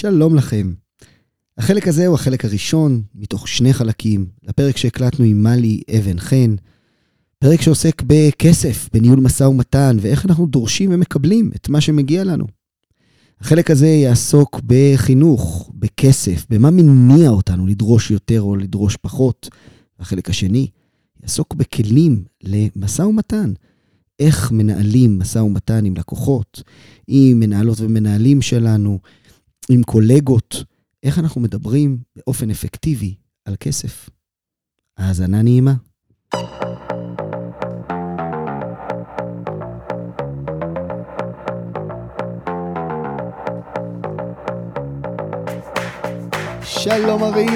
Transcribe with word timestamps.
שלום 0.00 0.34
לכם. 0.34 0.72
החלק 1.58 1.88
הזה 1.88 2.06
הוא 2.06 2.14
החלק 2.14 2.44
הראשון 2.44 3.02
מתוך 3.14 3.48
שני 3.48 3.72
חלקים 3.72 4.26
לפרק 4.42 4.76
שהקלטנו 4.76 5.24
עם 5.24 5.42
מלי 5.42 5.80
אבן 5.98 6.18
חן, 6.18 6.54
פרק 7.38 7.60
שעוסק 7.60 8.02
בכסף, 8.06 8.88
בניהול 8.92 9.20
משא 9.20 9.44
ומתן, 9.44 9.96
ואיך 10.00 10.26
אנחנו 10.26 10.46
דורשים 10.46 10.90
ומקבלים 10.92 11.50
את 11.56 11.68
מה 11.68 11.80
שמגיע 11.80 12.24
לנו. 12.24 12.46
החלק 13.40 13.70
הזה 13.70 13.86
יעסוק 13.86 14.60
בחינוך, 14.66 15.70
בכסף, 15.74 16.46
במה 16.50 16.70
מניע 16.70 17.30
אותנו 17.30 17.66
לדרוש 17.66 18.10
יותר 18.10 18.42
או 18.42 18.56
לדרוש 18.56 18.96
פחות. 18.96 19.48
החלק 19.98 20.30
השני 20.30 20.68
יעסוק 21.22 21.54
בכלים 21.54 22.24
למשא 22.44 23.02
ומתן. 23.02 23.52
איך 24.20 24.52
מנהלים 24.52 25.18
משא 25.18 25.38
ומתן 25.38 25.84
עם 25.84 25.96
לקוחות, 25.96 26.62
עם 27.06 27.40
מנהלות 27.40 27.80
ומנהלים 27.80 28.42
שלנו, 28.42 28.98
עם 29.70 29.82
קולגות, 29.82 30.64
איך 31.02 31.18
אנחנו 31.18 31.40
מדברים 31.40 31.98
באופן 32.16 32.50
אפקטיבי 32.50 33.14
על 33.44 33.56
כסף. 33.60 34.10
האזנה 34.96 35.42
נעימה. 35.42 35.74
שלום 46.62 47.22
ארי. 47.22 47.46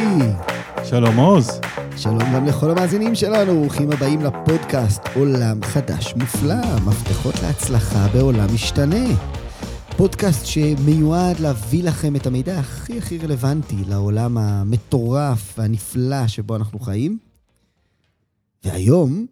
שלום 0.85 1.17
עוז. 1.17 1.61
שלום 1.97 2.35
גם 2.35 2.47
לכל 2.47 2.71
המאזינים 2.71 3.15
שלנו, 3.15 3.61
ברוכים 3.61 3.91
הבאים 3.93 4.21
לפודקאסט 4.21 5.03
עולם 5.15 5.63
חדש 5.63 6.15
מופלא, 6.17 6.81
מפתחות 6.87 7.35
להצלחה 7.43 8.09
בעולם 8.13 8.55
משתנה. 8.55 9.07
פודקאסט 9.97 10.47
שמיועד 10.47 11.41
להביא 11.41 11.85
לכם 11.85 12.17
את 12.17 12.27
המידע 12.27 12.59
הכי 12.59 12.99
הכי 12.99 13.19
רלוונטי 13.19 13.77
לעולם 13.89 14.39
המטורף 14.39 15.59
והנפלא 15.59 16.27
שבו 16.27 16.57
אנחנו 16.57 16.79
חיים. 16.79 17.19
והיום... 18.65 19.27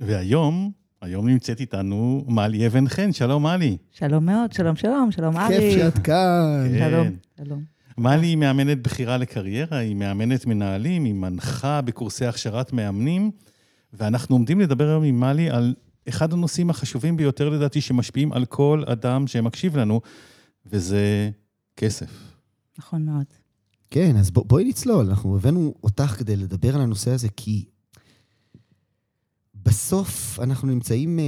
והיום, 0.00 0.70
היום 1.02 1.28
נמצאת 1.28 1.60
איתנו 1.60 2.24
מלי 2.28 2.66
אבן 2.66 2.88
חן, 2.88 3.12
שלום 3.12 3.42
מלי. 3.42 3.76
שלום 3.90 4.26
מאוד, 4.26 4.52
שלום 4.52 4.76
שלום, 4.76 5.12
שלום 5.12 5.36
ארי. 5.36 5.58
כיף 5.58 5.78
שאת 5.78 5.98
כאן. 5.98 6.68
כן. 6.78 6.90
שלום, 6.90 7.08
שלום. 7.44 7.62
מלי 7.98 8.26
היא 8.26 8.36
מאמנת 8.36 8.82
בחירה 8.82 9.16
לקריירה, 9.16 9.78
היא 9.78 9.96
מאמנת 9.96 10.46
מנהלים, 10.46 11.04
היא 11.04 11.14
מנחה 11.14 11.80
בקורסי 11.80 12.26
הכשרת 12.26 12.72
מאמנים, 12.72 13.30
ואנחנו 13.92 14.34
עומדים 14.34 14.60
לדבר 14.60 14.88
היום 14.88 15.04
עם 15.04 15.20
מלי 15.20 15.50
על 15.50 15.74
אחד 16.08 16.32
הנושאים 16.32 16.70
החשובים 16.70 17.16
ביותר 17.16 17.48
לדעתי 17.48 17.80
שמשפיעים 17.80 18.32
על 18.32 18.44
כל 18.44 18.84
אדם 18.86 19.26
שמקשיב 19.26 19.76
לנו, 19.76 20.00
וזה 20.66 21.30
כסף. 21.76 22.10
נכון 22.78 23.04
מאוד. 23.04 23.26
כן, 23.90 24.16
אז 24.16 24.30
בוא, 24.30 24.44
בואי 24.46 24.64
נצלול. 24.64 25.06
אנחנו 25.08 25.36
הבאנו 25.36 25.74
אותך 25.82 26.14
כדי 26.18 26.36
לדבר 26.36 26.74
על 26.74 26.80
הנושא 26.80 27.10
הזה, 27.10 27.28
כי 27.36 27.64
בסוף 29.54 30.40
אנחנו 30.42 30.68
נמצאים 30.68 31.18
אה, 31.18 31.24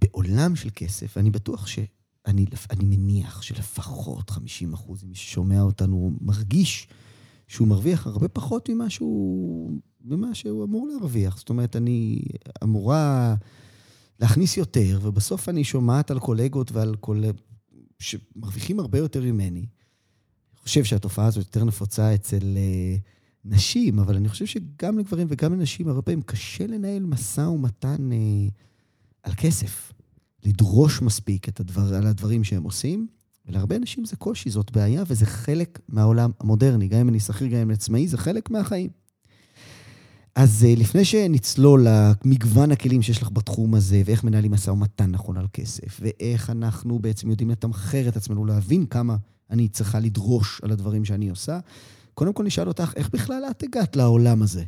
בעולם 0.00 0.56
של 0.56 0.68
כסף, 0.74 1.16
ואני 1.16 1.30
בטוח 1.30 1.66
ש... 1.66 1.78
אני, 2.26 2.46
אני 2.70 2.84
מניח 2.84 3.42
שלפחות 3.42 4.30
50 4.30 4.74
אחוז 4.74 5.04
ממי 5.04 5.14
ששומע 5.14 5.60
אותנו 5.60 6.12
מרגיש 6.20 6.88
שהוא 7.48 7.68
מרוויח 7.68 8.06
הרבה 8.06 8.28
פחות 8.28 8.68
ממה 8.68 8.90
שהוא, 8.90 9.80
ממה 10.04 10.34
שהוא 10.34 10.64
אמור 10.64 10.88
להרוויח. 10.88 11.38
זאת 11.38 11.48
אומרת, 11.48 11.76
אני 11.76 12.22
אמורה 12.62 13.34
להכניס 14.20 14.56
יותר, 14.56 14.98
ובסוף 15.02 15.48
אני 15.48 15.64
שומעת 15.64 16.10
על 16.10 16.18
קולגות 16.18 16.72
ועל 16.72 16.96
קולגות 16.96 17.42
שמרוויחים 17.98 18.80
הרבה 18.80 18.98
יותר 18.98 19.22
ממני. 19.22 19.60
אני 19.60 20.62
חושב 20.62 20.84
שהתופעה 20.84 21.26
הזאת 21.26 21.46
יותר 21.46 21.64
נפוצה 21.64 22.14
אצל 22.14 22.38
uh, 22.38 23.00
נשים, 23.44 23.98
אבל 23.98 24.16
אני 24.16 24.28
חושב 24.28 24.46
שגם 24.46 24.98
לגברים 24.98 25.26
וגם 25.30 25.52
לנשים, 25.52 25.88
הרבה 25.88 26.02
פעמים 26.02 26.22
קשה 26.22 26.66
לנהל 26.66 27.02
משא 27.02 27.40
ומתן 27.40 28.10
uh, 28.10 28.50
על 29.22 29.32
כסף. 29.34 29.92
לדרוש 30.44 31.02
מספיק 31.02 31.48
את 31.48 31.60
הדבר, 31.60 31.94
על 31.94 32.06
הדברים 32.06 32.44
שהם 32.44 32.62
עושים, 32.62 33.06
ולהרבה 33.46 33.76
אנשים 33.76 34.04
זה 34.04 34.16
קושי, 34.16 34.50
זאת 34.50 34.70
בעיה, 34.70 35.04
וזה 35.06 35.26
חלק 35.26 35.80
מהעולם 35.88 36.30
המודרני. 36.40 36.88
גם 36.88 37.00
אם 37.00 37.08
אני 37.08 37.20
שכיר, 37.20 37.46
גם 37.46 37.56
אם 37.56 37.68
אני 37.70 37.74
עצמאי, 37.74 38.08
זה 38.08 38.18
חלק 38.18 38.50
מהחיים. 38.50 38.90
אז 40.34 40.64
אה, 40.64 40.74
לפני 40.76 41.04
שנצלול 41.04 41.86
למגוון 41.88 42.72
הכלים 42.72 43.02
שיש 43.02 43.22
לך 43.22 43.30
בתחום 43.32 43.74
הזה, 43.74 44.02
ואיך 44.04 44.24
מנהלים 44.24 44.52
משא 44.52 44.70
ומתן 44.70 45.10
נכון 45.10 45.36
על 45.36 45.46
כסף, 45.52 46.00
ואיך 46.00 46.50
אנחנו 46.50 46.98
בעצם 46.98 47.30
יודעים 47.30 47.50
לתמחר 47.50 48.08
את 48.08 48.16
עצמנו, 48.16 48.44
להבין 48.44 48.86
כמה 48.86 49.16
אני 49.50 49.68
צריכה 49.68 50.00
לדרוש 50.00 50.60
על 50.64 50.70
הדברים 50.70 51.04
שאני 51.04 51.28
עושה, 51.28 51.58
קודם 52.14 52.32
כל 52.32 52.44
נשאל 52.44 52.68
אותך, 52.68 52.92
איך 52.96 53.10
בכלל 53.10 53.44
את 53.50 53.62
הגעת 53.62 53.96
לעולם 53.96 54.42
הזה? 54.42 54.64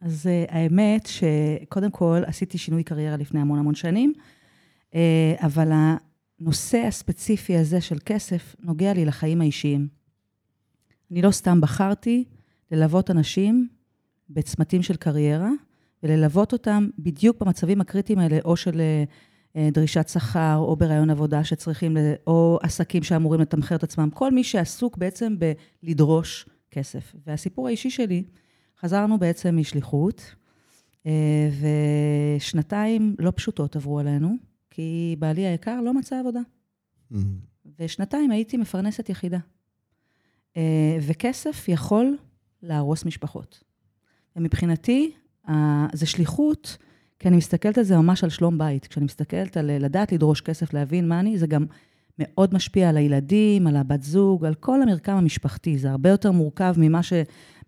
אז 0.00 0.26
uh, 0.26 0.52
האמת 0.54 1.06
שקודם 1.06 1.90
כל 1.90 2.22
עשיתי 2.26 2.58
שינוי 2.58 2.82
קריירה 2.82 3.16
לפני 3.16 3.40
המון 3.40 3.58
המון 3.58 3.74
שנים, 3.74 4.12
uh, 4.90 4.96
אבל 5.38 5.72
הנושא 5.72 6.78
הספציפי 6.78 7.56
הזה 7.56 7.80
של 7.80 7.98
כסף 8.04 8.56
נוגע 8.62 8.92
לי 8.92 9.04
לחיים 9.04 9.40
האישיים. 9.40 9.88
אני 11.10 11.22
לא 11.22 11.30
סתם 11.30 11.60
בחרתי 11.60 12.24
ללוות 12.70 13.10
אנשים 13.10 13.68
בצמתים 14.30 14.82
של 14.82 14.96
קריירה, 14.96 15.50
וללוות 16.02 16.52
אותם 16.52 16.88
בדיוק 16.98 17.40
במצבים 17.40 17.80
הקריטיים 17.80 18.18
האלה, 18.18 18.38
או 18.44 18.56
של 18.56 18.80
אה, 19.56 19.68
דרישת 19.72 20.08
שכר, 20.08 20.56
או 20.56 20.76
ברעיון 20.76 21.10
עבודה 21.10 21.44
שצריכים, 21.44 21.96
או 22.26 22.58
עסקים 22.62 23.02
שאמורים 23.02 23.40
לתמחר 23.40 23.74
את 23.74 23.82
עצמם, 23.82 24.10
כל 24.10 24.30
מי 24.30 24.44
שעסוק 24.44 24.96
בעצם 24.96 25.36
בלדרוש 25.82 26.46
כסף. 26.70 27.14
והסיפור 27.26 27.66
האישי 27.66 27.90
שלי, 27.90 28.24
חזרנו 28.80 29.18
בעצם 29.18 29.56
משליחות, 29.56 30.34
אה, 31.06 31.50
ושנתיים 32.36 33.16
לא 33.18 33.32
פשוטות 33.36 33.76
עברו 33.76 33.98
עלינו, 33.98 34.36
כי 34.70 35.16
בעלי 35.18 35.46
היקר 35.46 35.80
לא 35.80 35.94
מצא 35.94 36.20
עבודה. 36.20 36.40
Mm-hmm. 36.40 37.16
ושנתיים 37.78 38.30
הייתי 38.30 38.56
מפרנסת 38.56 39.08
יחידה. 39.08 39.38
אה, 40.56 40.98
וכסף 41.02 41.68
יכול 41.68 42.16
להרוס 42.62 43.04
משפחות. 43.04 43.69
ומבחינתי, 44.36 45.10
זה 45.92 46.06
שליחות, 46.06 46.76
כי 47.18 47.28
אני 47.28 47.36
מסתכלת 47.36 47.78
על 47.78 47.84
זה 47.84 47.96
ממש 47.96 48.24
על 48.24 48.30
שלום 48.30 48.58
בית. 48.58 48.86
כשאני 48.86 49.04
מסתכלת 49.04 49.56
על 49.56 49.70
לדעת 49.78 50.12
לדרוש 50.12 50.40
כסף, 50.40 50.74
להבין 50.74 51.08
מה 51.08 51.20
אני, 51.20 51.38
זה 51.38 51.46
גם 51.46 51.66
מאוד 52.18 52.54
משפיע 52.54 52.88
על 52.88 52.96
הילדים, 52.96 53.66
על 53.66 53.76
הבת 53.76 54.02
זוג, 54.02 54.44
על 54.44 54.54
כל 54.54 54.82
המרקם 54.82 55.12
המשפחתי. 55.12 55.78
זה 55.78 55.90
הרבה 55.90 56.10
יותר 56.10 56.32
מורכב 56.32 56.74
ממה 56.76 57.02
ש... 57.02 57.12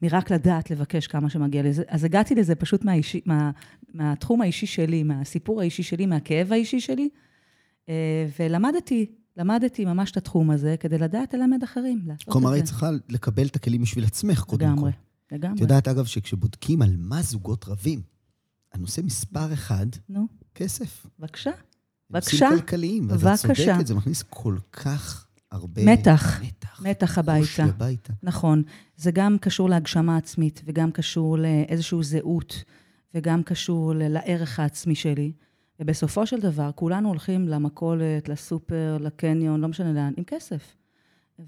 מרק 0.03 0.31
לדעת 0.31 0.71
לבקש 0.71 1.07
כמה 1.07 1.31
שמגיע 1.31 1.63
לי. 1.63 1.71
אז 1.89 2.05
הגעתי 2.05 2.35
לזה 2.35 2.55
פשוט 2.55 2.85
מהאישי, 2.85 3.21
מה, 3.27 3.51
מהתחום 3.95 4.41
האישי 4.41 4.67
שלי, 4.67 5.03
מהסיפור 5.03 5.61
האישי 5.61 5.83
שלי, 5.83 6.07
מהכאב 6.07 6.53
האישי 6.53 6.81
שלי, 6.81 7.09
אה, 7.89 8.27
ולמדתי, 8.39 9.07
למדתי 9.37 9.85
ממש 9.85 10.11
את 10.11 10.17
התחום 10.17 10.51
הזה 10.51 10.77
כדי 10.81 10.99
לדעת 10.99 11.35
ללמד 11.35 11.63
אחרים. 11.63 12.01
כלומר, 12.29 12.53
היית 12.53 12.65
צריכה 12.65 12.91
לקבל 13.09 13.47
את 13.47 13.57
הכלים 13.57 13.83
בשביל 13.83 14.05
עצמך, 14.05 14.41
קודם. 14.41 14.59
כל. 14.59 14.67
לגמרי. 14.67 14.91
את 15.35 15.61
יודעת, 15.61 15.89
אגב, 15.89 16.05
שכשבודקים 16.05 16.83
על 16.83 16.97
מה 16.99 17.23
זוגות 17.23 17.69
רבים, 17.69 18.03
הנושא 18.73 19.01
מספר 19.01 19.53
אחד, 19.53 19.87
נו, 20.09 20.27
כסף. 20.55 21.07
בבקשה. 21.19 21.51
בבקשה. 22.11 22.47
נושאים 22.47 22.61
כלכליים, 22.61 23.07
ואת 23.11 23.21
בבקשה. 23.21 23.55
צודקת, 23.55 23.87
זה 23.87 23.95
מכניס 23.95 24.23
כל 24.23 24.57
כך 24.73 25.27
הרבה... 25.51 25.85
מתח. 25.85 26.41
מתח. 26.43 26.83
מתח 26.85 27.19
הביתה. 27.19 27.65
הביתה. 27.65 28.13
נכון. 28.23 28.63
זה 28.97 29.11
גם 29.11 29.37
קשור 29.41 29.71
להגשמה 29.71 30.17
עצמית, 30.17 30.63
וגם 30.65 30.91
קשור 30.91 31.39
לאיזושהי 31.39 32.03
זהות, 32.03 32.65
וגם 33.15 33.43
קשור 33.43 33.93
לערך 33.97 34.61
העצמי 34.61 34.95
שלי. 34.95 35.33
ובסופו 35.81 36.27
של 36.27 36.41
דבר, 36.41 36.71
כולנו 36.75 37.09
הולכים 37.09 37.49
למכולת, 37.49 38.29
לסופר, 38.29 38.99
לקניון, 39.01 39.61
לא 39.61 39.69
משנה 39.69 39.93
לאן, 39.93 40.13
עם 40.17 40.25
כסף. 40.25 40.77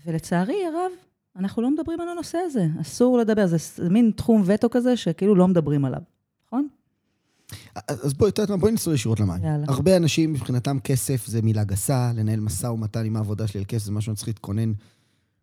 ולצערי 0.07 0.57
הרב, 0.67 0.91
אנחנו 1.37 1.63
לא 1.63 1.71
מדברים 1.71 2.01
על 2.01 2.09
הנושא 2.09 2.39
הזה. 2.39 2.67
אסור 2.81 3.19
לדבר, 3.19 3.47
זה 3.47 3.57
מין 3.91 4.11
תחום 4.17 4.43
וטו 4.47 4.71
כזה 4.71 4.97
שכאילו 4.97 5.35
לא 5.35 5.49
מדברים 5.49 5.85
עליו, 5.85 6.01
נכון? 6.47 6.69
אז 7.87 8.15
בואי, 8.15 8.31
את 8.31 8.39
יודעת 8.39 8.51
מה, 8.51 8.57
בואי 8.57 8.73
נצטרך 8.73 8.95
ישירות 8.95 9.21
למים. 9.21 9.45
יאללה. 9.45 9.65
הרבה 9.69 9.97
אנשים, 9.97 10.33
מבחינתם 10.33 10.79
כסף 10.85 11.27
זה 11.27 11.43
מילה 11.43 11.65
גסה, 11.65 12.13
לנהל 12.15 12.41
משא 12.41 12.67
ומתן 12.67 13.05
עם 13.05 13.17
העבודה 13.17 13.47
שלי 13.47 13.61
על 13.61 13.65
כסף, 13.69 13.85
זה 13.85 13.93
משהו 13.93 14.07
שאני 14.07 14.17
צריך 14.17 14.29
להתכונן 14.29 14.73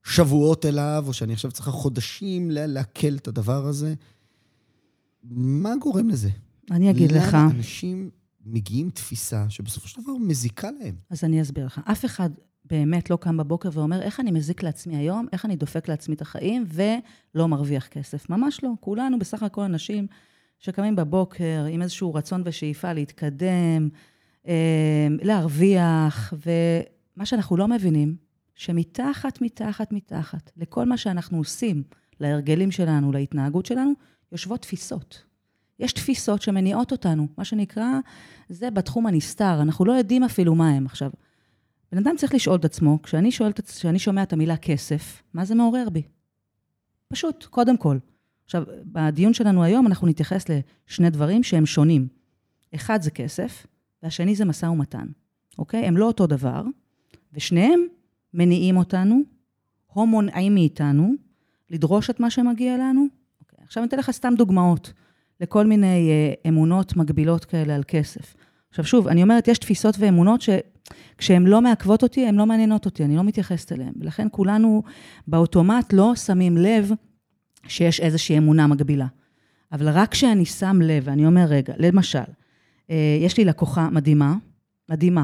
שבועות 0.03 0.65
אליו, 0.65 1.03
או 1.07 1.13
שאני 1.13 1.33
עכשיו 1.33 1.51
צריכה 1.51 1.71
חודשים 1.71 2.51
לעכל 2.51 3.15
את 3.15 3.27
הדבר 3.27 3.65
הזה. 3.65 3.93
מה 5.23 5.75
גורם 5.81 6.09
לזה? 6.09 6.29
אני 6.71 6.91
אגיד 6.91 7.11
לך. 7.11 7.35
אנשים 7.35 8.09
מגיעים 8.45 8.89
תפיסה 8.89 9.45
שבסופו 9.49 9.87
של 9.87 10.01
דבר 10.01 10.13
מזיקה 10.19 10.69
להם? 10.71 10.95
אז 11.09 11.23
אני 11.23 11.41
אסביר 11.41 11.65
לך. 11.65 11.81
אף 11.91 12.05
אחד 12.05 12.29
באמת 12.71 13.09
לא 13.09 13.15
קם 13.15 13.37
בבוקר 13.37 13.69
ואומר, 13.73 14.01
איך 14.01 14.19
אני 14.19 14.31
מזיק 14.31 14.63
לעצמי 14.63 14.97
היום, 14.97 15.27
איך 15.33 15.45
אני 15.45 15.55
דופק 15.55 15.87
לעצמי 15.87 16.15
את 16.15 16.21
החיים, 16.21 16.65
ולא 16.67 17.47
מרוויח 17.47 17.87
כסף. 17.87 18.29
ממש 18.29 18.63
לא. 18.63 18.69
כולנו 18.79 19.19
בסך 19.19 19.43
הכל 19.43 19.61
אנשים 19.61 20.07
שקמים 20.59 20.95
בבוקר 20.95 21.65
עם 21.69 21.81
איזשהו 21.81 22.13
רצון 22.13 22.41
ושאיפה 22.45 22.93
להתקדם, 22.93 23.89
אה, 24.47 25.07
להרוויח, 25.21 26.33
ומה 26.45 27.25
שאנחנו 27.25 27.57
לא 27.57 27.67
מבינים, 27.67 28.15
שמתחת, 28.55 29.41
מתחת, 29.41 29.91
מתחת, 29.91 30.51
לכל 30.57 30.85
מה 30.85 30.97
שאנחנו 30.97 31.37
עושים, 31.37 31.83
להרגלים 32.19 32.71
שלנו, 32.71 33.11
להתנהגות 33.11 33.65
שלנו, 33.65 33.91
יושבות 34.31 34.61
תפיסות. 34.61 35.23
יש 35.79 35.93
תפיסות 35.93 36.41
שמניעות 36.41 36.91
אותנו, 36.91 37.27
מה 37.37 37.45
שנקרא, 37.45 37.99
זה 38.49 38.71
בתחום 38.71 39.07
הנסתר, 39.07 39.61
אנחנו 39.61 39.85
לא 39.85 39.93
יודעים 39.93 40.23
אפילו 40.23 40.55
מה 40.55 40.69
הם. 40.69 40.85
עכשיו, 40.85 41.11
בן 41.91 41.97
אדם 41.97 42.15
צריך 42.17 42.33
לשאול 42.33 42.55
את 42.55 42.65
עצמו, 42.65 43.01
כשאני, 43.01 43.31
שואלת, 43.31 43.59
כשאני 43.59 43.99
שומע 43.99 44.23
את 44.23 44.33
המילה 44.33 44.57
כסף, 44.57 45.23
מה 45.33 45.45
זה 45.45 45.55
מעורר 45.55 45.89
בי? 45.89 46.01
פשוט, 47.07 47.45
קודם 47.45 47.77
כל. 47.77 47.97
עכשיו, 48.45 48.63
בדיון 48.85 49.33
שלנו 49.33 49.63
היום 49.63 49.87
אנחנו 49.87 50.07
נתייחס 50.07 50.45
לשני 50.49 51.09
דברים 51.09 51.43
שהם 51.43 51.65
שונים. 51.65 52.07
אחד 52.75 53.01
זה 53.01 53.11
כסף, 53.11 53.67
והשני 54.03 54.35
זה 54.35 54.45
משא 54.45 54.65
ומתן, 54.65 55.05
אוקיי? 55.57 55.85
הם 55.85 55.97
לא 55.97 56.05
אותו 56.05 56.27
דבר, 56.27 56.63
ושניהם 57.33 57.79
מניעים 58.33 58.77
אותנו, 58.77 59.21
או 59.95 60.07
מונעים 60.07 60.53
מאיתנו, 60.53 61.13
לדרוש 61.69 62.09
את 62.09 62.19
מה 62.19 62.29
שמגיע 62.29 62.77
לנו. 62.77 63.05
אוקיי, 63.41 63.59
עכשיו 63.63 63.83
אני 63.83 63.87
אתן 63.87 63.97
לך 63.97 64.11
סתם 64.11 64.33
דוגמאות 64.37 64.93
לכל 65.41 65.65
מיני 65.65 66.09
אה, 66.09 66.49
אמונות 66.49 66.95
מגבילות 66.95 67.45
כאלה 67.45 67.75
על 67.75 67.83
כסף. 67.87 68.35
עכשיו 68.69 68.85
שוב, 68.85 69.07
אני 69.07 69.23
אומרת, 69.23 69.47
יש 69.47 69.57
תפיסות 69.57 69.95
ואמונות 69.99 70.41
שכשהן 71.15 71.45
לא 71.45 71.61
מעכבות 71.61 72.03
אותי, 72.03 72.27
הן 72.27 72.35
לא 72.35 72.45
מעניינות 72.45 72.85
אותי, 72.85 73.05
אני 73.05 73.15
לא 73.15 73.23
מתייחסת 73.23 73.71
אליהן. 73.71 73.93
ולכן 73.99 74.27
כולנו 74.31 74.83
באוטומט 75.27 75.93
לא 75.93 76.15
שמים 76.15 76.57
לב 76.57 76.91
שיש 77.67 77.99
איזושהי 77.99 78.37
אמונה 78.37 78.67
מגבילה. 78.67 79.07
אבל 79.71 79.89
רק 79.89 80.11
כשאני 80.11 80.45
שם 80.45 80.79
לב, 80.81 81.03
ואני 81.05 81.25
אומר, 81.25 81.45
רגע, 81.47 81.73
למשל, 81.77 82.19
אה, 82.89 83.17
יש 83.21 83.37
לי 83.37 83.45
לקוחה 83.45 83.89
מדהימה, 83.89 84.35
מדהימה, 84.89 85.23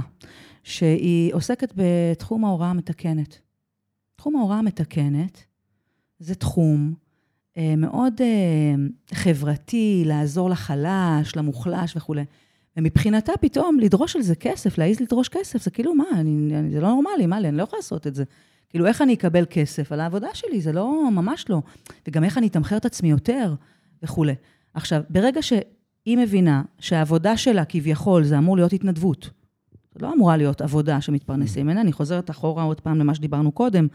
שהיא 0.63 1.33
עוסקת 1.33 1.74
בתחום 1.75 2.45
ההוראה 2.45 2.69
המתקנת. 2.69 3.39
תחום 4.15 4.36
ההוראה 4.36 4.57
המתקנת 4.57 5.44
זה 6.19 6.36
תחום 6.36 6.94
אה, 7.57 7.74
מאוד 7.77 8.21
אה, 8.21 8.75
חברתי, 9.13 10.04
לעזור 10.06 10.50
לחלש, 10.50 11.36
למוחלש 11.36 11.98
וכולי. 11.98 12.25
ומבחינתה 12.77 13.31
פתאום 13.41 13.79
לדרוש 13.79 14.15
על 14.15 14.21
זה 14.21 14.35
כסף, 14.35 14.77
להעיז 14.77 15.00
לדרוש 15.00 15.29
כסף, 15.29 15.63
זה 15.63 15.71
כאילו, 15.71 15.95
מה, 15.95 16.03
אני, 16.13 16.56
אני, 16.56 16.71
זה 16.71 16.81
לא 16.81 16.88
נורמלי, 16.88 17.25
מה 17.25 17.39
לי, 17.39 17.50
אני 17.50 17.57
לא 17.57 17.63
יכולה 17.63 17.77
לעשות 17.79 18.07
את 18.07 18.15
זה. 18.15 18.24
כאילו, 18.69 18.85
איך 18.85 19.01
אני 19.01 19.13
אקבל 19.13 19.45
כסף 19.50 19.91
על 19.91 20.00
העבודה 20.00 20.27
שלי? 20.33 20.62
זה 20.62 20.71
לא, 20.71 21.09
ממש 21.12 21.45
לא. 21.50 21.62
וגם 22.07 22.24
איך 22.24 22.38
אני 22.38 22.47
אתמחר 22.47 22.77
את 22.77 22.85
עצמי 22.85 23.09
יותר 23.09 23.56
וכולי. 24.03 24.35
עכשיו, 24.74 25.01
ברגע 25.09 25.41
שהיא 25.41 26.18
מבינה 26.18 26.62
שהעבודה 26.79 27.38
שלה 27.38 27.65
כביכול 27.65 28.24
זה 28.24 28.38
אמור 28.38 28.56
להיות 28.57 28.74
התנדבות, 28.74 29.30
זה 29.94 30.00
לא 30.06 30.13
אמורה 30.13 30.38
להיות 30.38 30.62
עבודה 30.62 31.01
שמתפרנסים 31.01 31.65
ממנה, 31.65 31.81
אני 31.81 31.91
חוזרת 31.91 32.30
אחורה 32.30 32.63
עוד 32.63 32.81
פעם 32.81 33.00
למה 33.00 33.15
שדיברנו 33.15 33.51
קודם, 33.51 33.88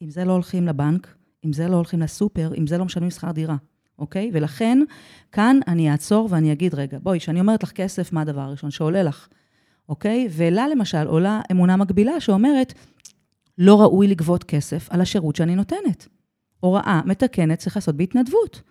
עם 0.00 0.10
זה 0.10 0.24
לא 0.24 0.32
הולכים 0.32 0.66
לבנק, 0.66 1.14
עם 1.42 1.52
זה 1.52 1.68
לא 1.68 1.76
הולכים 1.76 2.00
לסופר, 2.00 2.52
עם 2.54 2.66
זה 2.66 2.78
לא 2.78 2.84
משלמים 2.84 3.10
שכר 3.10 3.30
דירה, 3.30 3.56
אוקיי? 3.98 4.30
ולכן, 4.32 4.78
כאן 5.32 5.60
אני 5.66 5.90
אעצור 5.90 6.28
ואני 6.30 6.52
אגיד, 6.52 6.74
רגע, 6.74 6.98
בואי, 7.02 7.18
כשאני 7.18 7.40
אומרת 7.40 7.62
לך 7.62 7.70
כסף, 7.70 8.12
מה 8.12 8.20
הדבר 8.20 8.40
הראשון 8.40 8.70
שעולה 8.70 9.02
לך, 9.02 9.28
אוקיי? 9.88 10.28
ולה 10.30 10.68
למשל 10.68 11.06
עולה 11.06 11.40
אמונה 11.52 11.76
מקבילה 11.76 12.20
שאומרת, 12.20 12.74
לא 13.58 13.80
ראוי 13.80 14.08
לגבות 14.08 14.44
כסף 14.44 14.88
על 14.90 15.00
השירות 15.00 15.36
שאני 15.36 15.54
נותנת. 15.54 16.08
הוראה 16.60 17.00
מתקנת 17.04 17.58
צריך 17.58 17.76
לעשות 17.76 17.96
בהתנדבות. 17.96 18.62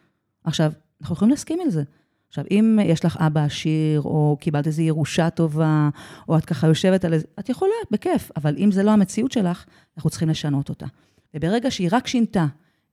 עכשיו, 0.44 0.71
אנחנו 1.01 1.15
יכולים 1.15 1.29
להסכים 1.29 1.59
על 1.62 1.69
זה. 1.69 1.83
עכשיו, 2.27 2.45
אם 2.51 2.79
יש 2.83 3.06
לך 3.06 3.17
אבא 3.19 3.44
עשיר, 3.44 4.01
או 4.01 4.38
קיבלת 4.39 4.67
איזו 4.67 4.81
ירושה 4.81 5.29
טובה, 5.29 5.89
או 6.29 6.38
את 6.38 6.45
ככה 6.45 6.67
יושבת 6.67 7.06
על 7.06 7.13
איזה... 7.13 7.25
את 7.39 7.50
יכולה, 7.50 7.71
בכיף, 7.91 8.31
אבל 8.35 8.56
אם 8.57 8.71
זה 8.71 8.83
לא 8.83 8.91
המציאות 8.91 9.31
שלך, 9.31 9.65
אנחנו 9.97 10.09
צריכים 10.09 10.29
לשנות 10.29 10.69
אותה. 10.69 10.85
וברגע 11.33 11.71
שהיא 11.71 11.89
רק 11.91 12.07
שינתה 12.07 12.45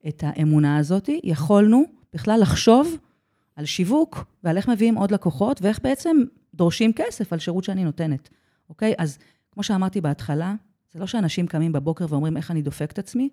את 0.09 0.25
האמונה 0.27 0.77
הזאת, 0.77 1.11
יכולנו 1.25 1.85
בכלל 2.15 2.41
לחשוב 2.43 2.97
על 3.57 3.65
שיווק 3.65 4.25
ועל 4.45 4.57
איך 4.57 4.69
מביאים 4.69 4.95
עוד 4.95 5.11
לקוחות, 5.11 5.63
ואיך 5.63 5.81
בעצם 5.83 6.17
דורשים 6.55 6.93
כסף 6.93 7.33
על 7.33 7.39
שירות 7.39 7.65
שאני 7.65 7.85
נותנת, 7.85 8.29
אוקיי? 8.69 8.95
אז 8.99 9.19
כמו 9.53 9.63
שאמרתי 9.63 10.01
בהתחלה, 10.01 10.55
זה 10.93 11.01
לא 11.01 11.07
שאנשים 11.07 11.47
קמים 11.47 11.73
בבוקר 11.73 12.07
ואומרים 12.09 12.37
איך 12.37 12.51
אני 12.51 12.63
דופק 12.63 12.93
את 12.93 12.99
עצמי, 12.99 13.29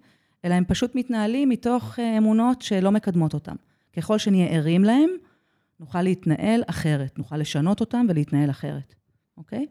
אלא 0.45 0.53
הם 0.53 0.65
פשוט 0.65 0.95
מתנהלים 0.95 1.49
מתוך 1.49 1.99
אה, 1.99 2.17
אמונות 2.17 2.61
שלא 2.61 2.91
מקדמות 2.91 3.33
אותם. 3.33 3.55
ככל 3.97 4.17
שנהיה 4.17 4.47
ערים 4.47 4.83
להם, 4.83 5.09
נוכל 5.79 6.01
להתנהל 6.01 6.63
אחרת, 6.67 7.17
נוכל 7.17 7.37
לשנות 7.37 7.79
אותם 7.79 8.05
ולהתנהל 8.09 8.49
אחרת, 8.49 8.95
אוקיי? 9.37 9.65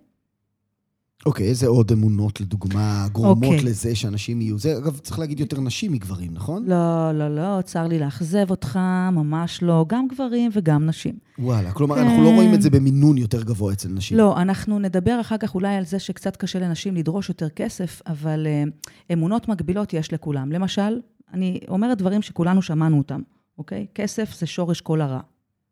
אוקיי, 1.26 1.48
איזה 1.48 1.66
עוד 1.66 1.92
אמונות, 1.92 2.40
לדוגמה, 2.40 3.06
גורמות 3.12 3.44
אוקיי. 3.44 3.64
לזה 3.64 3.94
שאנשים 3.94 4.40
יהיו... 4.40 4.58
זה, 4.58 4.78
אגב, 4.78 4.98
צריך 4.98 5.18
להגיד 5.18 5.40
יותר 5.40 5.60
נשים 5.60 5.92
מגברים, 5.92 6.34
נכון? 6.34 6.64
לא, 6.66 7.12
לא, 7.12 7.36
לא, 7.36 7.62
צר 7.62 7.86
לי 7.86 7.98
לאכזב 7.98 8.50
אותך, 8.50 8.78
ממש 9.12 9.62
לא. 9.62 9.84
גם 9.88 10.08
גברים 10.08 10.50
וגם 10.54 10.86
נשים. 10.86 11.14
וואלה, 11.38 11.72
כלומר, 11.72 12.02
אנחנו 12.02 12.24
לא 12.24 12.28
רואים 12.28 12.54
את 12.54 12.62
זה 12.62 12.70
במינון 12.70 13.18
יותר 13.18 13.42
גבוה 13.42 13.72
אצל 13.72 13.88
נשים. 13.88 14.18
לא, 14.18 14.42
אנחנו 14.42 14.78
נדבר 14.78 15.20
אחר 15.20 15.36
כך 15.36 15.54
אולי 15.54 15.76
על 15.76 15.84
זה 15.84 15.98
שקצת 15.98 16.36
קשה 16.36 16.58
לנשים 16.58 16.96
לדרוש 16.96 17.28
יותר 17.28 17.48
כסף, 17.48 18.02
אבל 18.06 18.46
uh, 18.46 18.90
אמונות 19.12 19.48
מגבילות 19.48 19.92
יש 19.92 20.12
לכולם. 20.12 20.52
למשל, 20.52 21.00
אני 21.32 21.60
אומרת 21.68 21.98
דברים 21.98 22.22
שכולנו 22.22 22.62
שמענו 22.62 22.98
אותם, 22.98 23.20
אוקיי? 23.58 23.86
כסף 23.94 24.34
זה 24.38 24.46
שורש 24.46 24.80
כל 24.80 25.00
הרע, 25.00 25.20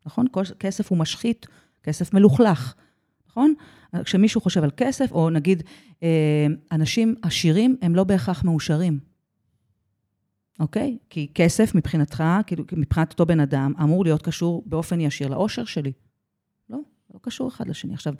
נכון? 0.05 0.25
כסף 0.59 0.89
הוא 0.89 0.97
משחית, 0.97 1.45
כסף 1.83 2.13
מלוכלך, 2.13 2.73
נכון? 3.33 3.53
כשמישהו 4.03 4.41
חושב 4.41 4.63
על 4.63 4.71
כסף, 4.77 5.11
או 5.11 5.29
נגיד, 5.29 5.63
אה, 6.03 6.47
אנשים 6.71 7.15
עשירים 7.21 7.75
הם 7.81 7.95
לא 7.95 8.03
בהכרח 8.03 8.43
מאושרים, 8.43 8.99
אוקיי? 10.59 10.97
כי 11.09 11.27
כסף 11.35 11.75
מבחינתך, 11.75 12.23
כאילו, 12.47 12.63
מבחינת 12.71 13.11
אותו 13.11 13.25
בן 13.25 13.39
אדם, 13.39 13.73
אמור 13.83 14.03
להיות 14.03 14.21
קשור 14.21 14.63
באופן 14.65 14.99
ישיר 14.99 15.27
לאושר 15.27 15.65
שלי. 15.65 15.91
לא, 16.69 16.79
לא 17.13 17.19
קשור 17.21 17.47
אחד 17.47 17.67
לשני. 17.67 17.93
עכשיו, 17.93 18.13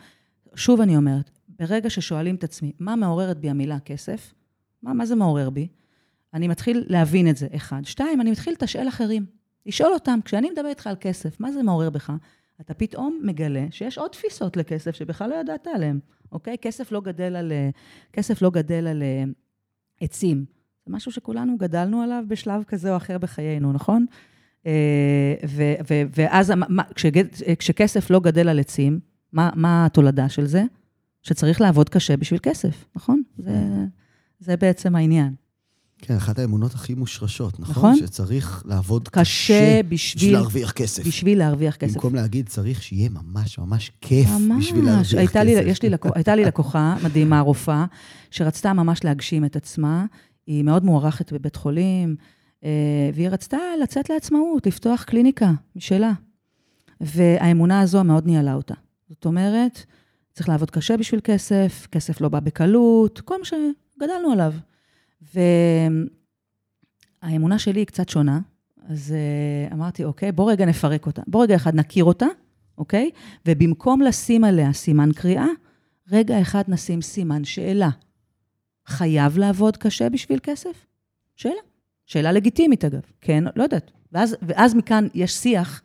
שוב 0.56 0.82
אני 0.82 0.98
אומרת, 0.98 1.30
ברגע 1.60 1.90
ששואלים 1.90 2.36
את 2.36 2.44
עצמי, 2.44 2.72
מה 2.80 2.96
מעוררת 2.96 3.38
בי 3.38 3.50
המילה 3.50 3.80
כסף? 3.80 4.34
מה, 4.84 4.94
מה 4.94 5.06
זה 5.06 5.16
מעורר 5.16 5.50
בי? 5.50 5.68
אני 6.34 6.48
מתחיל 6.48 6.86
להבין 6.88 7.30
את 7.30 7.38
זה, 7.38 7.48
אחד. 7.56 7.82
שתיים, 7.84 8.22
אני 8.22 8.32
מתחיל 8.32 8.54
לתשאל 8.54 8.88
אחרים. 8.88 9.26
לשאול 9.66 9.94
אותם, 9.94 10.20
כשאני 10.26 10.50
מדבר 10.50 10.68
איתך 10.68 10.88
על 10.88 10.96
כסף, 11.00 11.40
מה 11.40 11.52
זה 11.52 11.64
מעורר 11.64 11.90
בך? 11.90 12.12
אתה 12.62 12.74
פתאום 12.74 13.20
מגלה 13.24 13.66
שיש 13.72 13.98
עוד 13.98 14.12
תפיסות 14.12 14.58
לכסף 14.58 14.96
שבכלל 14.96 15.30
לא 15.30 15.36
ידעת 15.36 15.68
עליהן, 15.68 16.00
אוקיי? 16.32 16.58
כסף 16.58 16.92
לא 16.92 17.02
גדל 17.02 17.36
על, 17.36 17.52
כסף 18.14 18.42
לא 18.42 18.50
גדל 18.50 18.88
על 18.88 19.04
אה, 19.04 19.24
עצים. 20.02 20.46
זה 20.86 20.94
משהו 20.94 21.12
שכולנו 21.12 21.58
גדלנו 21.58 22.02
עליו 22.02 22.24
בשלב 22.28 22.64
כזה 22.64 22.92
או 22.92 22.98
אחר 22.98 23.18
בחיינו, 23.18 23.74
נכון? 23.74 24.06
אה, 24.68 25.36
ו, 25.48 25.64
ו, 25.90 25.94
ואז 26.16 26.54
כשכסף 27.60 28.10
לא 28.10 28.20
גדל 28.20 28.50
על 28.50 28.60
עצים, 28.60 29.00
מה, 29.32 29.50
מה 29.56 29.86
התולדה 29.86 30.30
של 30.30 30.46
זה? 30.46 30.64
שצריך 31.22 31.62
לעבוד 31.62 31.90
קשה 31.90 32.18
בשביל 32.18 32.40
כסף, 32.44 32.86
נכון? 32.96 33.22
זה, 33.38 33.52
זה 34.40 34.58
בעצם 34.58 34.96
העניין. 34.96 35.34
כן, 36.06 36.16
אחת 36.16 36.40
האמונות 36.40 36.74
הכי 36.74 36.94
מושרשות, 36.94 37.60
נכון? 37.60 37.72
נכון. 37.92 37.96
שצריך 38.08 38.64
לעבוד 38.66 39.08
קשה 39.10 39.22
קשה 39.22 39.82
בשביל- 39.90 40.20
בשביל 40.22 40.34
להרוויח 40.34 40.72
כסף. 40.72 41.08
בשביל 41.08 41.38
להרוויח 41.38 41.76
כסף. 41.76 41.94
במקום 41.94 42.16
להגיד, 42.16 42.50
צריך 42.50 42.84
שיהיה 42.84 43.10
ממש 43.10 43.60
ממש 43.60 43.92
כיף 44.02 44.30
ממש. 44.30 44.66
בשביל 44.66 44.86
להרוויח 44.86 45.14
הייתה 45.14 45.44
לי, 45.44 45.56
כסף. 45.56 45.64
יש 45.68 45.82
לי, 45.84 45.90
לקוח, 45.90 46.12
הייתה 46.16 46.36
לי 46.36 46.46
לקוחה 46.46 46.96
מדהימה, 47.04 47.40
רופאה, 47.40 47.86
שרצתה 48.32 48.74
ממש 48.74 49.04
להגשים 49.04 49.46
את 49.46 49.56
עצמה. 49.56 50.06
היא 50.48 50.64
מאוד 50.64 50.86
מוערכת 50.86 51.34
בבית 51.34 51.56
חולים, 51.56 52.16
אה, 52.64 52.70
והיא 53.14 53.30
רצתה 53.30 53.58
לצאת 53.84 54.10
לעצמאות, 54.10 54.68
לפתוח 54.68 55.04
קליניקה 55.04 55.52
משלה. 55.76 56.12
והאמונה 57.02 57.80
הזו 57.82 58.04
מאוד 58.04 58.26
ניהלה 58.26 58.54
אותה. 58.54 58.74
זאת 59.10 59.26
אומרת, 59.26 59.80
צריך 60.34 60.50
לעבוד 60.50 60.72
קשה 60.72 60.98
בשביל 60.98 61.20
כסף, 61.24 61.88
כסף 61.92 62.22
לא 62.22 62.30
בא 62.30 62.40
בקלות, 62.40 63.22
כל 63.22 63.36
מה 63.40 63.46
שגדלנו 63.46 64.32
עליו. 64.32 64.54
והאמונה 67.24 67.60
שלי 67.60 67.80
היא 67.80 67.86
קצת 67.86 68.10
שונה, 68.10 68.40
אז 68.88 69.14
אה, 69.14 69.76
אמרתי, 69.76 70.04
אוקיי, 70.04 70.32
בוא 70.32 70.52
רגע 70.52 70.66
נפרק 70.66 71.06
אותה. 71.06 71.22
בוא 71.28 71.44
רגע 71.44 71.56
אחד 71.56 71.76
נכיר 71.76 72.04
אותה, 72.04 72.26
אוקיי? 72.78 73.10
ובמקום 73.46 74.02
לשים 74.02 74.44
עליה 74.44 74.74
סימן 74.74 75.10
קריאה, 75.16 75.48
רגע 76.12 76.42
אחד 76.42 76.64
נשים 76.68 77.02
סימן 77.02 77.44
שאלה. 77.44 77.90
חייב 78.88 79.38
לעבוד 79.38 79.78
קשה 79.78 80.10
בשביל 80.10 80.40
כסף? 80.44 80.86
שאלה. 81.36 81.62
שאלה 82.06 82.32
לגיטימית, 82.32 82.86
אגב. 82.86 83.02
כן, 83.22 83.44
לא 83.56 83.64
יודעת. 83.64 83.92
ואז, 84.12 84.36
ואז 84.42 84.76
מכאן 84.76 85.08
יש 85.14 85.34
שיח, 85.34 85.82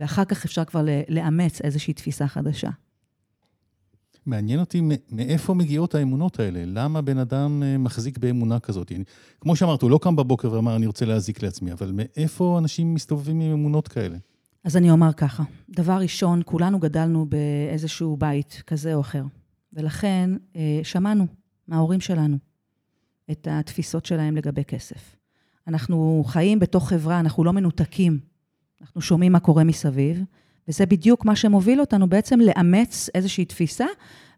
ואחר 0.00 0.24
כך 0.24 0.44
אפשר 0.44 0.64
כבר 0.64 0.84
לאמץ 1.08 1.60
איזושהי 1.60 1.94
תפיסה 1.94 2.26
חדשה. 2.26 2.70
מעניין 4.26 4.60
אותי 4.60 4.80
מאיפה 5.10 5.54
מגיעות 5.54 5.94
האמונות 5.94 6.40
האלה. 6.40 6.62
למה 6.66 7.00
בן 7.00 7.18
אדם 7.18 7.62
אה, 7.62 7.78
מחזיק 7.78 8.18
באמונה 8.18 8.60
כזאת? 8.60 8.92
כמו 9.40 9.56
שאמרת, 9.56 9.82
הוא 9.82 9.90
לא 9.90 9.98
קם 10.02 10.16
בבוקר 10.16 10.52
ואמר, 10.52 10.76
אני 10.76 10.86
רוצה 10.86 11.04
להזיק 11.04 11.42
לעצמי, 11.42 11.72
אבל 11.72 11.92
מאיפה 11.94 12.58
אנשים 12.58 12.94
מסתובבים 12.94 13.40
עם 13.40 13.52
אמונות 13.52 13.88
כאלה? 13.88 14.16
אז 14.64 14.76
אני 14.76 14.90
אומר 14.90 15.12
ככה, 15.12 15.42
דבר 15.70 15.96
ראשון, 15.96 16.42
כולנו 16.44 16.78
גדלנו 16.78 17.26
באיזשהו 17.26 18.16
בית 18.16 18.62
כזה 18.66 18.94
או 18.94 19.00
אחר, 19.00 19.24
ולכן 19.72 20.30
אה, 20.56 20.80
שמענו 20.82 21.26
מההורים 21.68 22.00
שלנו. 22.00 22.36
את 23.30 23.48
התפיסות 23.50 24.06
שלהם 24.06 24.36
לגבי 24.36 24.64
כסף. 24.64 25.16
אנחנו 25.68 26.24
חיים 26.26 26.58
בתוך 26.58 26.88
חברה, 26.88 27.20
אנחנו 27.20 27.44
לא 27.44 27.52
מנותקים. 27.52 28.18
אנחנו 28.80 29.00
שומעים 29.00 29.32
מה 29.32 29.40
קורה 29.40 29.64
מסביב, 29.64 30.22
וזה 30.68 30.86
בדיוק 30.86 31.24
מה 31.24 31.36
שמוביל 31.36 31.80
אותנו 31.80 32.08
בעצם 32.08 32.40
לאמץ 32.40 33.10
איזושהי 33.14 33.44
תפיסה 33.44 33.86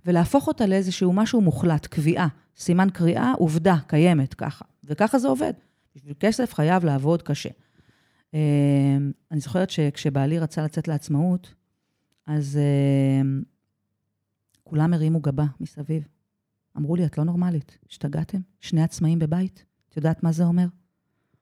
ולהפוך 0.06 0.48
אותה 0.48 0.66
לאיזשהו 0.66 1.12
משהו 1.12 1.40
מוחלט, 1.40 1.86
קביעה, 1.86 2.28
סימן 2.56 2.88
קריאה, 2.92 3.32
עובדה, 3.38 3.76
קיימת, 3.86 4.34
ככה. 4.34 4.64
וככה 4.84 5.18
זה 5.18 5.28
עובד. 5.28 5.52
בשביל 5.96 6.14
כסף 6.20 6.54
חייב 6.54 6.84
לעבוד 6.84 7.22
קשה. 7.22 7.48
אה, 8.34 8.96
אני 9.30 9.40
זוכרת 9.40 9.70
שכשבעלי 9.70 10.38
רצה 10.38 10.64
לצאת 10.64 10.88
לעצמאות, 10.88 11.54
אז 12.26 12.56
אה, 12.56 13.28
כולם 14.64 14.94
הרימו 14.94 15.20
גבה 15.20 15.44
מסביב. 15.60 16.08
אמרו 16.76 16.96
לי, 16.96 17.06
את 17.06 17.18
לא 17.18 17.24
נורמלית, 17.24 17.78
השתגעתם? 17.90 18.38
שני 18.60 18.82
עצמאים 18.82 19.18
בבית? 19.18 19.64
את 19.88 19.96
יודעת 19.96 20.22
מה 20.22 20.32
זה 20.32 20.44
אומר? 20.44 20.66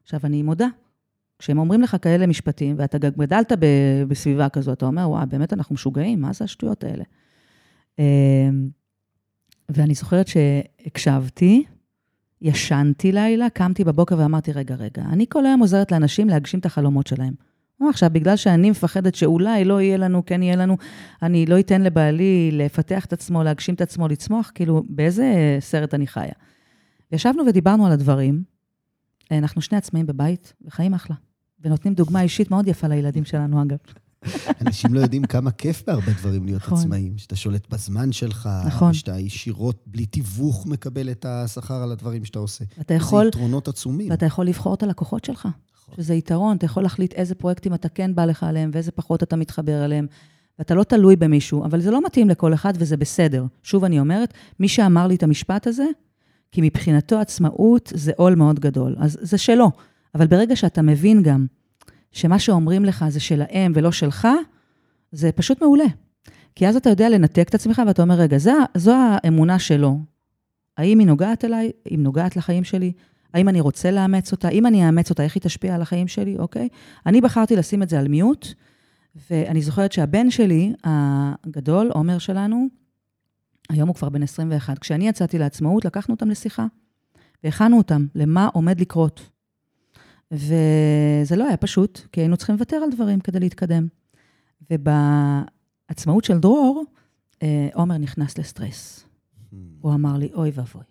עכשיו, 0.02 0.20
אני 0.24 0.42
מודה, 0.42 0.66
כשהם 1.38 1.58
אומרים 1.58 1.82
לך 1.82 1.96
כאלה 2.02 2.26
משפטים, 2.26 2.74
ואתה 2.78 2.98
גדלת 2.98 3.52
בסביבה 4.08 4.48
כזו, 4.48 4.72
אתה 4.72 4.86
אומר, 4.86 5.10
וואי, 5.10 5.26
באמת 5.26 5.52
אנחנו 5.52 5.74
משוגעים, 5.74 6.20
מה 6.20 6.32
זה 6.32 6.44
השטויות 6.44 6.84
האלה? 6.84 7.04
אמ, 7.98 8.68
ואני 9.68 9.94
זוכרת 9.94 10.26
שהקשבתי, 10.28 11.64
ישנתי 12.42 13.12
לילה, 13.12 13.50
קמתי 13.50 13.84
בבוקר 13.84 14.18
ואמרתי, 14.18 14.52
רגע, 14.52 14.74
רגע, 14.74 15.02
אני 15.02 15.26
כל 15.28 15.46
היום 15.46 15.60
עוזרת 15.60 15.92
לאנשים 15.92 16.28
להגשים 16.28 16.60
את 16.60 16.66
החלומות 16.66 17.06
שלהם. 17.06 17.34
עכשיו, 17.90 18.10
בגלל 18.12 18.36
שאני 18.36 18.70
מפחדת 18.70 19.14
שאולי 19.14 19.64
לא 19.64 19.80
יהיה 19.80 19.96
לנו, 19.96 20.24
כן 20.26 20.42
יהיה 20.42 20.56
לנו, 20.56 20.76
אני 21.22 21.46
לא 21.46 21.60
אתן 21.60 21.82
לבעלי 21.82 22.50
לפתח 22.52 23.04
את 23.04 23.12
עצמו, 23.12 23.42
להגשים 23.42 23.74
את 23.74 23.80
עצמו, 23.80 24.08
לצמוח, 24.08 24.52
כאילו, 24.54 24.82
באיזה 24.88 25.56
סרט 25.60 25.94
אני 25.94 26.06
חיה? 26.06 26.32
ישבנו 27.12 27.46
ודיברנו 27.46 27.86
על 27.86 27.92
הדברים, 27.92 28.42
אנחנו 29.38 29.62
שני 29.62 29.78
עצמאים 29.78 30.06
בבית, 30.06 30.52
וחיים 30.66 30.94
אחלה. 30.94 31.16
ונותנים 31.60 31.94
דוגמה 31.94 32.22
אישית 32.22 32.50
מאוד 32.50 32.68
יפה 32.68 32.86
לילדים 32.86 33.24
שלנו, 33.24 33.62
אגב. 33.62 33.78
אנשים 34.60 34.94
לא 34.94 35.00
יודעים 35.00 35.22
כמה 35.24 35.50
כיף 35.50 35.82
בהרבה 35.86 36.12
דברים 36.12 36.44
להיות 36.46 36.62
נכון. 36.62 36.78
עצמאים, 36.78 37.18
שאתה 37.18 37.36
שולט 37.36 37.70
בזמן 37.70 38.12
שלך, 38.12 38.48
נכון. 38.66 38.92
שאתה 38.92 39.18
ישירות, 39.18 39.82
בלי 39.86 40.06
תיווך, 40.06 40.66
מקבל 40.66 41.10
את 41.10 41.24
השכר 41.24 41.82
על 41.82 41.92
הדברים 41.92 42.24
שאתה 42.24 42.38
עושה. 42.38 42.64
אתה 42.80 42.94
יכול... 42.94 43.22
זה 43.24 43.28
יתרונות 43.28 43.68
עצומים. 43.68 44.10
ואתה 44.10 44.26
יכול 44.26 44.46
לבחור 44.46 44.74
את 44.74 44.82
הלקוחות 44.82 45.24
שלך, 45.24 45.48
נכון. 45.74 45.94
שזה 45.96 46.14
יתרון, 46.14 46.56
אתה 46.56 46.64
יכול 46.64 46.82
להחליט 46.82 47.12
איזה 47.12 47.34
פרויקטים 47.34 47.74
אתה 47.74 47.88
כן 47.88 48.14
בא 48.14 48.24
לך 48.24 48.42
עליהם, 48.42 48.70
ואיזה 48.72 48.92
פחות 48.92 49.22
אתה 49.22 49.36
מתחבר 49.36 49.84
אליהם. 49.84 50.06
ואתה 50.58 50.74
לא 50.74 50.84
תלוי 50.84 51.16
במישהו, 51.16 51.64
אבל 51.64 51.80
זה 51.80 51.90
לא 51.90 52.06
מתאים 52.06 52.28
לכל 52.28 52.54
אחד 52.54 52.72
וזה 52.78 52.96
בסדר. 52.96 53.46
שוב 53.62 53.84
אני 53.84 54.00
אומרת, 54.00 54.34
מי 54.60 54.68
שאמר 54.68 55.06
לי 55.06 55.14
את 55.14 55.22
המשפט 55.22 55.66
הזה, 55.66 55.84
כי 56.54 56.60
מבחינתו 56.62 57.18
עצמאות 57.18 57.92
זה 57.94 58.12
עול 58.16 58.34
מאוד 58.34 58.60
גדול. 58.60 58.96
אז 58.98 59.18
זה 59.20 59.38
שלו. 59.38 59.70
אבל 60.14 60.26
ברגע 60.26 60.56
שאתה 60.56 60.82
מבין 60.82 61.22
גם 61.22 61.46
שמה 62.12 62.38
שאומרים 62.38 62.84
לך 62.84 63.04
זה 63.08 63.20
שלהם 63.20 63.72
ולא 63.74 63.92
שלך, 63.92 64.28
זה 65.12 65.32
פשוט 65.32 65.62
מעולה. 65.62 65.84
כי 66.54 66.68
אז 66.68 66.76
אתה 66.76 66.90
יודע 66.90 67.08
לנתק 67.08 67.48
את 67.48 67.54
עצמך 67.54 67.82
ואתה 67.86 68.02
אומר, 68.02 68.14
רגע, 68.14 68.38
זו, 68.38 68.52
זו 68.74 68.94
האמונה 68.94 69.58
שלו. 69.58 69.98
האם 70.78 70.98
היא 70.98 71.06
נוגעת 71.06 71.44
אליי? 71.44 71.70
אם 71.94 72.02
נוגעת 72.02 72.36
לחיים 72.36 72.64
שלי? 72.64 72.92
האם 73.34 73.48
אני 73.48 73.60
רוצה 73.60 73.90
לאמץ 73.90 74.32
אותה? 74.32 74.48
אם 74.48 74.66
אני 74.66 74.86
אאמץ 74.86 75.10
אותה, 75.10 75.22
איך 75.22 75.34
היא 75.34 75.40
תשפיע 75.40 75.74
על 75.74 75.82
החיים 75.82 76.08
שלי, 76.08 76.36
אוקיי? 76.38 76.68
אני 77.06 77.20
בחרתי 77.20 77.56
לשים 77.56 77.82
את 77.82 77.88
זה 77.88 77.98
על 77.98 78.08
מיוט, 78.08 78.46
ואני 79.30 79.62
זוכרת 79.62 79.92
שהבן 79.92 80.30
שלי, 80.30 80.72
הגדול, 80.84 81.90
עומר 81.94 82.18
שלנו, 82.18 82.66
היום 83.68 83.88
הוא 83.88 83.96
כבר 83.96 84.08
בן 84.08 84.22
21. 84.22 84.78
כשאני 84.78 85.08
יצאתי 85.08 85.38
לעצמאות, 85.38 85.84
לקחנו 85.84 86.14
אותם 86.14 86.28
לשיחה, 86.30 86.66
והכנו 87.44 87.78
אותם 87.78 88.06
למה 88.14 88.48
עומד 88.52 88.80
לקרות. 88.80 89.30
וזה 90.32 91.36
לא 91.36 91.46
היה 91.46 91.56
פשוט, 91.56 92.00
כי 92.12 92.20
היינו 92.20 92.36
צריכים 92.36 92.54
לוותר 92.54 92.76
על 92.76 92.90
דברים 92.90 93.20
כדי 93.20 93.40
להתקדם. 93.40 93.86
ובעצמאות 94.70 96.24
של 96.24 96.38
דרור, 96.38 96.84
אה, 97.42 97.68
עומר 97.74 97.98
נכנס 97.98 98.38
לסטרס. 98.38 99.06
הוא 99.80 99.94
אמר 99.94 100.16
לי, 100.16 100.28
אוי 100.34 100.50
ואבוי, 100.54 100.82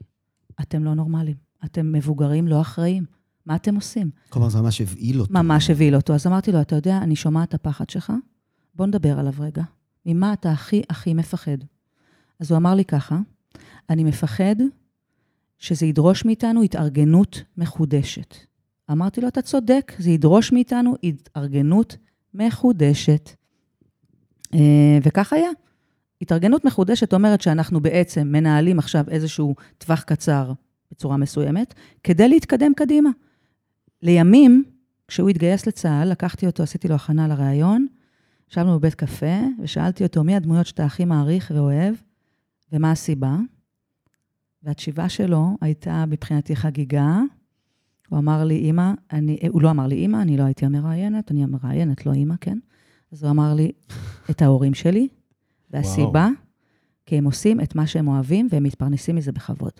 אתם 0.61 0.83
לא 0.83 0.93
נורמלים, 0.93 1.35
אתם 1.65 1.91
מבוגרים 1.91 2.47
לא 2.47 2.61
אחראים, 2.61 3.05
מה 3.45 3.55
אתם 3.55 3.75
עושים? 3.75 4.09
כלומר, 4.29 4.49
זה 4.49 4.61
ממש 4.61 4.81
הבהיל 4.81 5.21
אותו. 5.21 5.33
ממש 5.33 5.69
הבהיל 5.69 5.95
אותו. 5.95 6.13
אז 6.13 6.27
אמרתי 6.27 6.51
לו, 6.51 6.61
אתה 6.61 6.75
יודע, 6.75 6.97
אני 6.97 7.15
שומעת 7.15 7.49
את 7.49 7.53
הפחד 7.53 7.89
שלך, 7.89 8.13
בוא 8.75 8.85
נדבר 8.85 9.19
עליו 9.19 9.33
רגע. 9.39 9.63
ממה 10.05 10.33
אתה 10.33 10.51
הכי 10.51 10.81
הכי 10.89 11.13
מפחד? 11.13 11.57
אז 12.43 12.51
הוא 12.51 12.57
אמר 12.57 12.75
לי 12.75 12.85
ככה, 12.85 13.19
אני 13.89 14.03
מפחד 14.03 14.55
שזה 15.57 15.85
ידרוש 15.85 16.25
מאיתנו 16.25 16.61
התארגנות 16.61 17.43
מחודשת. 17.57 18.35
אמרתי 18.91 19.21
לו, 19.21 19.27
אתה 19.27 19.41
צודק, 19.41 19.93
זה 19.99 20.11
ידרוש 20.11 20.51
מאיתנו 20.51 20.95
התארגנות 21.03 21.97
מחודשת. 22.33 23.29
אה, 24.53 24.97
וכך 25.03 25.33
היה. 25.33 25.49
התארגנות 26.21 26.65
מחודשת 26.65 27.13
אומרת 27.13 27.41
שאנחנו 27.41 27.79
בעצם 27.79 28.27
מנהלים 28.27 28.79
עכשיו 28.79 29.05
איזשהו 29.09 29.55
טווח 29.77 30.01
קצר 30.03 30.53
בצורה 30.91 31.17
מסוימת, 31.17 31.73
כדי 32.03 32.29
להתקדם 32.29 32.73
קדימה. 32.73 33.09
לימים, 34.01 34.63
כשהוא 35.07 35.29
התגייס 35.29 35.67
לצה"ל, 35.67 36.09
לקחתי 36.11 36.45
אותו, 36.45 36.63
עשיתי 36.63 36.87
לו 36.87 36.95
הכנה 36.95 37.27
לראיון, 37.27 37.87
ישבנו 38.51 38.79
בבית 38.79 38.95
קפה, 38.95 39.39
ושאלתי 39.61 40.03
אותו, 40.03 40.23
מי 40.23 40.35
הדמויות 40.35 40.65
שאתה 40.65 40.85
הכי 40.85 41.05
מעריך 41.05 41.51
ואוהב, 41.55 41.95
ומה 42.73 42.91
הסיבה? 42.91 43.37
והתשיבה 44.63 45.09
שלו 45.09 45.57
הייתה 45.61 46.05
מבחינתי 46.05 46.55
חגיגה, 46.55 47.19
הוא 48.09 48.19
אמר 48.19 48.43
לי, 48.43 48.55
אימא, 48.55 48.91
אני, 49.11 49.37
הוא 49.49 49.61
לא 49.61 49.71
אמר 49.71 49.87
לי, 49.87 49.95
אימא, 49.95 50.21
אני 50.21 50.37
לא 50.37 50.43
הייתי 50.43 50.65
המראיינת, 50.65 51.31
אני 51.31 51.43
המראיינת, 51.43 52.05
לא 52.05 52.13
אימא, 52.13 52.35
כן? 52.41 52.57
אז 53.11 53.23
הוא 53.23 53.31
אמר 53.31 53.53
לי, 53.53 53.71
את 54.29 54.41
ההורים 54.41 54.73
שלי, 54.73 55.07
והסיבה, 55.71 56.09
וואו. 56.11 56.33
כי 57.05 57.17
הם 57.17 57.25
עושים 57.25 57.61
את 57.61 57.75
מה 57.75 57.87
שהם 57.87 58.07
אוהבים 58.07 58.47
והם 58.51 58.63
מתפרנסים 58.63 59.15
מזה 59.15 59.31
בכבוד. 59.31 59.71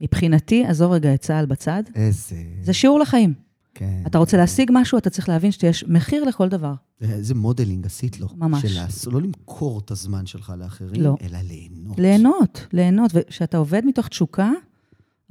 מבחינתי, 0.00 0.64
עזוב 0.64 0.92
רגע 0.92 1.14
את 1.14 1.20
צה"ל 1.20 1.46
בצד, 1.46 1.82
איזה... 1.94 2.36
זה 2.62 2.72
שיעור 2.72 3.00
לחיים. 3.00 3.34
כן. 3.74 4.02
אתה 4.06 4.18
רוצה 4.18 4.36
להשיג 4.36 4.70
משהו, 4.74 4.98
אתה 4.98 5.10
צריך 5.10 5.28
להבין 5.28 5.52
שיש 5.52 5.84
מחיר 5.88 6.24
לכל 6.24 6.48
דבר. 6.48 6.74
איזה 7.00 7.34
modeling 7.34 7.86
עשית 7.86 8.20
לו. 8.20 8.28
ממש. 8.34 8.66
של 8.66 8.80
לעשות, 8.80 9.12
לא 9.12 9.20
למכור 9.20 9.78
את 9.78 9.90
הזמן 9.90 10.26
שלך 10.26 10.52
לאחרים, 10.58 11.02
לא. 11.02 11.16
אלא 11.22 11.38
ליהנות. 11.38 11.98
ליהנות, 11.98 12.66
ליהנות. 12.72 13.10
וכשאתה 13.14 13.56
עובד 13.56 13.82
מתוך 13.84 14.08
תשוקה, 14.08 14.50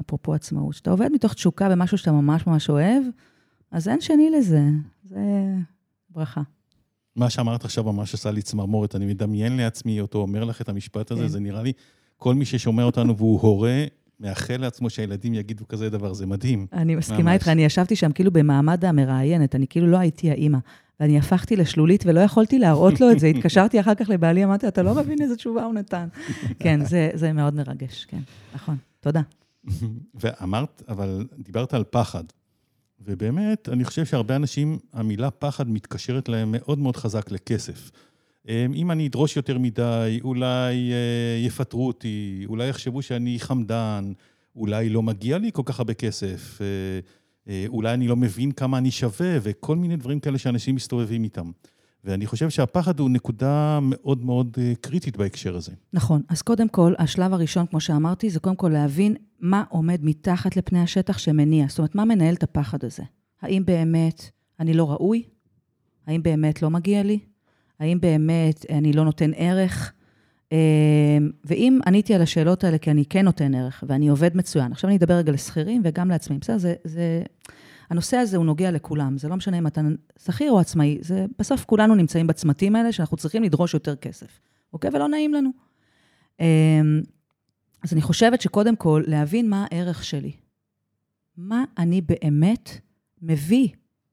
אפרופו 0.02 0.34
עצמאות, 0.34 0.74
כשאתה 0.74 0.92
עובד 0.92 1.10
מתוך 1.14 1.34
תשוקה 1.34 1.70
במשהו 1.70 1.98
שאתה 1.98 2.12
ממש 2.12 2.48
ממש 2.48 2.70
אוהב, 2.70 3.04
אז 3.72 3.88
אין 3.88 4.02
שני 4.02 4.30
לזה. 4.30 4.64
זה 5.04 5.20
ברכה. 6.10 6.42
מה 7.16 7.30
שאמרת 7.30 7.66
עכשיו 7.66 7.84
ממש 7.84 8.14
עשה 8.14 8.32
לי 8.32 8.42
צמרמורת. 8.42 8.96
אני 8.96 9.06
מדמיין 9.06 9.58
לעצמי 9.58 10.02
אותו 10.02 10.18
אומר 10.18 10.44
לך 10.44 10.62
את 10.62 10.70
המשפט 10.70 11.12
הזה, 11.12 11.22
כן. 11.22 11.28
זה 11.28 11.40
נראה 11.40 11.64
לי, 11.64 11.74
כל 12.18 12.36
מי 12.36 12.46
ששומע 12.46 12.84
אותנו 12.84 13.18
והוא 13.18 13.42
הורה, 13.42 13.86
מאחל 14.22 14.58
לעצמו 14.58 14.90
שהילדים 14.90 15.34
יגידו 15.34 15.68
כזה 15.68 15.90
דבר, 15.90 16.14
זה 16.14 16.26
מדהים. 16.26 16.68
אני 16.74 16.96
מסכימה 16.96 17.34
איתך, 17.34 17.48
אני 17.48 17.66
ישבתי 17.66 17.96
שם 17.96 18.12
כאילו 18.12 18.32
במעמד 18.32 18.86
המראיינת, 18.86 19.56
אני 19.56 19.68
כאילו 19.68 19.88
לא 19.88 19.98
הייתי 19.98 20.32
האימא. 20.32 20.58
ואני 21.00 21.18
הפכתי 21.18 21.56
לשלולית 21.56 22.04
ולא 22.06 22.20
יכולתי 22.20 22.60
להראות 22.60 23.02
לו 23.02 23.12
את 23.12 23.20
זה. 23.20 23.28
התקשרתי 23.36 23.80
אחר 23.80 23.96
כך 23.96 24.10
לבעלי, 24.10 24.44
אמרתי, 24.44 24.68
אתה 24.68 24.84
לא 24.84 24.96
מבין 24.96 25.22
איזה 25.22 25.36
תשובה 25.36 25.64
הוא 25.64 25.74
נתן. 25.74 26.08
כן, 26.64 26.86
זה, 26.86 27.10
זה 27.14 27.34
מאוד 27.34 27.54
מרגש, 27.54 28.06
כן, 28.06 28.20
נכון. 28.56 28.78
תודה. 29.00 29.22
ואמרת, 30.22 30.84
אבל 30.88 31.28
דיברת 31.40 31.74
על 31.74 31.84
פחד. 31.90 32.24
ובאמת, 33.06 33.70
אני 33.70 33.84
חושב 33.84 34.06
שהרבה 34.06 34.36
אנשים, 34.36 34.78
המילה 34.94 35.32
פחד 35.32 35.70
מתקשרת 35.70 36.30
להם 36.30 36.50
מאוד 36.52 36.80
מאוד 36.80 36.98
חזק 36.98 37.32
לכסף. 37.32 37.92
אמ, 38.50 38.74
אם 38.76 38.92
אני 38.92 39.08
אדרוש 39.08 39.36
יותר 39.36 39.58
מדי, 39.58 40.20
אולי 40.24 40.92
אה, 40.92 41.46
יפטרו 41.46 41.88
אותי, 41.88 42.46
אולי 42.48 42.68
יחשבו 42.70 43.02
שאני 43.02 43.40
חמדן, 43.40 44.12
אולי 44.56 44.90
לא 44.90 45.04
מגיע 45.04 45.38
לי 45.38 45.50
כל 45.54 45.62
כך 45.66 45.80
הרבה 45.80 45.94
כסף, 45.94 46.60
אה, 46.62 46.68
אה, 47.48 47.66
אולי 47.68 47.94
אני 47.94 48.08
לא 48.08 48.16
מבין 48.16 48.52
כמה 48.52 48.78
אני 48.78 48.92
שווה, 48.92 49.38
וכל 49.42 49.76
מיני 49.76 49.96
דברים 49.96 50.20
כאלה 50.20 50.38
שאנשים 50.38 50.76
מסתובבים 50.76 51.24
איתם. 51.24 51.52
ואני 52.04 52.26
חושב 52.26 52.50
שהפחד 52.50 53.00
הוא 53.00 53.10
נקודה 53.10 53.80
מאוד 53.82 54.26
מאוד 54.26 54.58
קריטית 54.82 55.18
בהקשר 55.18 55.56
הזה. 55.56 55.72
נכון. 55.94 56.22
אז 56.30 56.42
קודם 56.42 56.70
כל, 56.70 56.94
השלב 56.98 57.34
הראשון, 57.34 57.66
כמו 57.66 57.80
שאמרתי, 57.80 58.30
זה 58.30 58.40
קודם 58.40 58.56
כל 58.56 58.70
להבין 58.70 59.16
מה 59.40 59.64
עומד 59.70 60.00
מתחת 60.04 60.56
לפני 60.58 60.80
השטח 60.80 61.18
שמניע. 61.18 61.66
זאת 61.70 61.78
אומרת, 61.80 61.96
מה 61.96 62.06
מנהל 62.06 62.34
את 62.34 62.44
הפחד 62.44 62.86
הזה? 62.86 63.04
האם 63.42 63.66
באמת 63.66 64.30
אני 64.60 64.74
לא 64.74 64.92
ראוי? 64.92 65.24
האם 66.08 66.24
באמת 66.24 66.62
לא 66.62 66.70
מגיע 66.70 67.04
לי? 67.04 67.20
האם 67.82 68.00
באמת 68.00 68.66
אני 68.70 68.94
לא 68.94 69.06
נותן 69.06 69.32
ערך? 69.36 69.94
אמ, 70.52 70.58
ואם 71.46 71.80
עניתי 71.88 72.16
על 72.16 72.22
השאלות 72.22 72.64
האלה, 72.64 72.78
כי 72.78 72.92
אני 72.92 73.06
כן 73.06 73.26
נותן 73.26 73.56
ערך, 73.56 73.84
ואני 73.88 74.08
עובד 74.08 74.38
מצוין, 74.38 74.72
עכשיו 74.72 74.90
אני 74.90 74.98
אדבר 74.98 75.14
רגע 75.14 75.32
לשכירים 75.32 75.82
וגם 75.86 76.10
לעצמאים. 76.10 76.40
בסדר, 76.40 76.58
זה, 76.58 76.74
זה... 76.84 77.24
הנושא 77.90 78.18
הזה 78.18 78.38
הוא 78.38 78.46
נוגע 78.46 78.72
לכולם, 78.72 79.18
זה 79.18 79.28
לא 79.28 79.36
משנה 79.36 79.58
אם 79.58 79.68
אתה 79.68 79.82
שכיר 80.26 80.52
או 80.52 80.60
עצמאי, 80.60 80.98
זה 81.02 81.26
בסוף 81.40 81.66
כולנו 81.66 81.96
נמצאים 81.96 82.28
בצמתים 82.28 82.76
האלה 82.76 82.92
שאנחנו 82.92 83.18
צריכים 83.18 83.44
לדרוש 83.44 83.74
יותר 83.74 83.96
כסף, 83.96 84.40
אוקיי? 84.74 84.90
ולא 84.94 85.08
נעים 85.08 85.34
לנו. 85.34 85.50
אמ, 86.40 87.02
אז 87.84 87.94
אני 87.94 88.02
חושבת 88.02 88.42
שקודם 88.42 88.76
כל, 88.76 89.04
להבין 89.08 89.50
מה 89.50 89.66
הערך 89.72 90.04
שלי. 90.04 90.32
מה 91.38 91.64
אני 91.78 92.02
באמת 92.02 92.70
מביא 93.22 93.68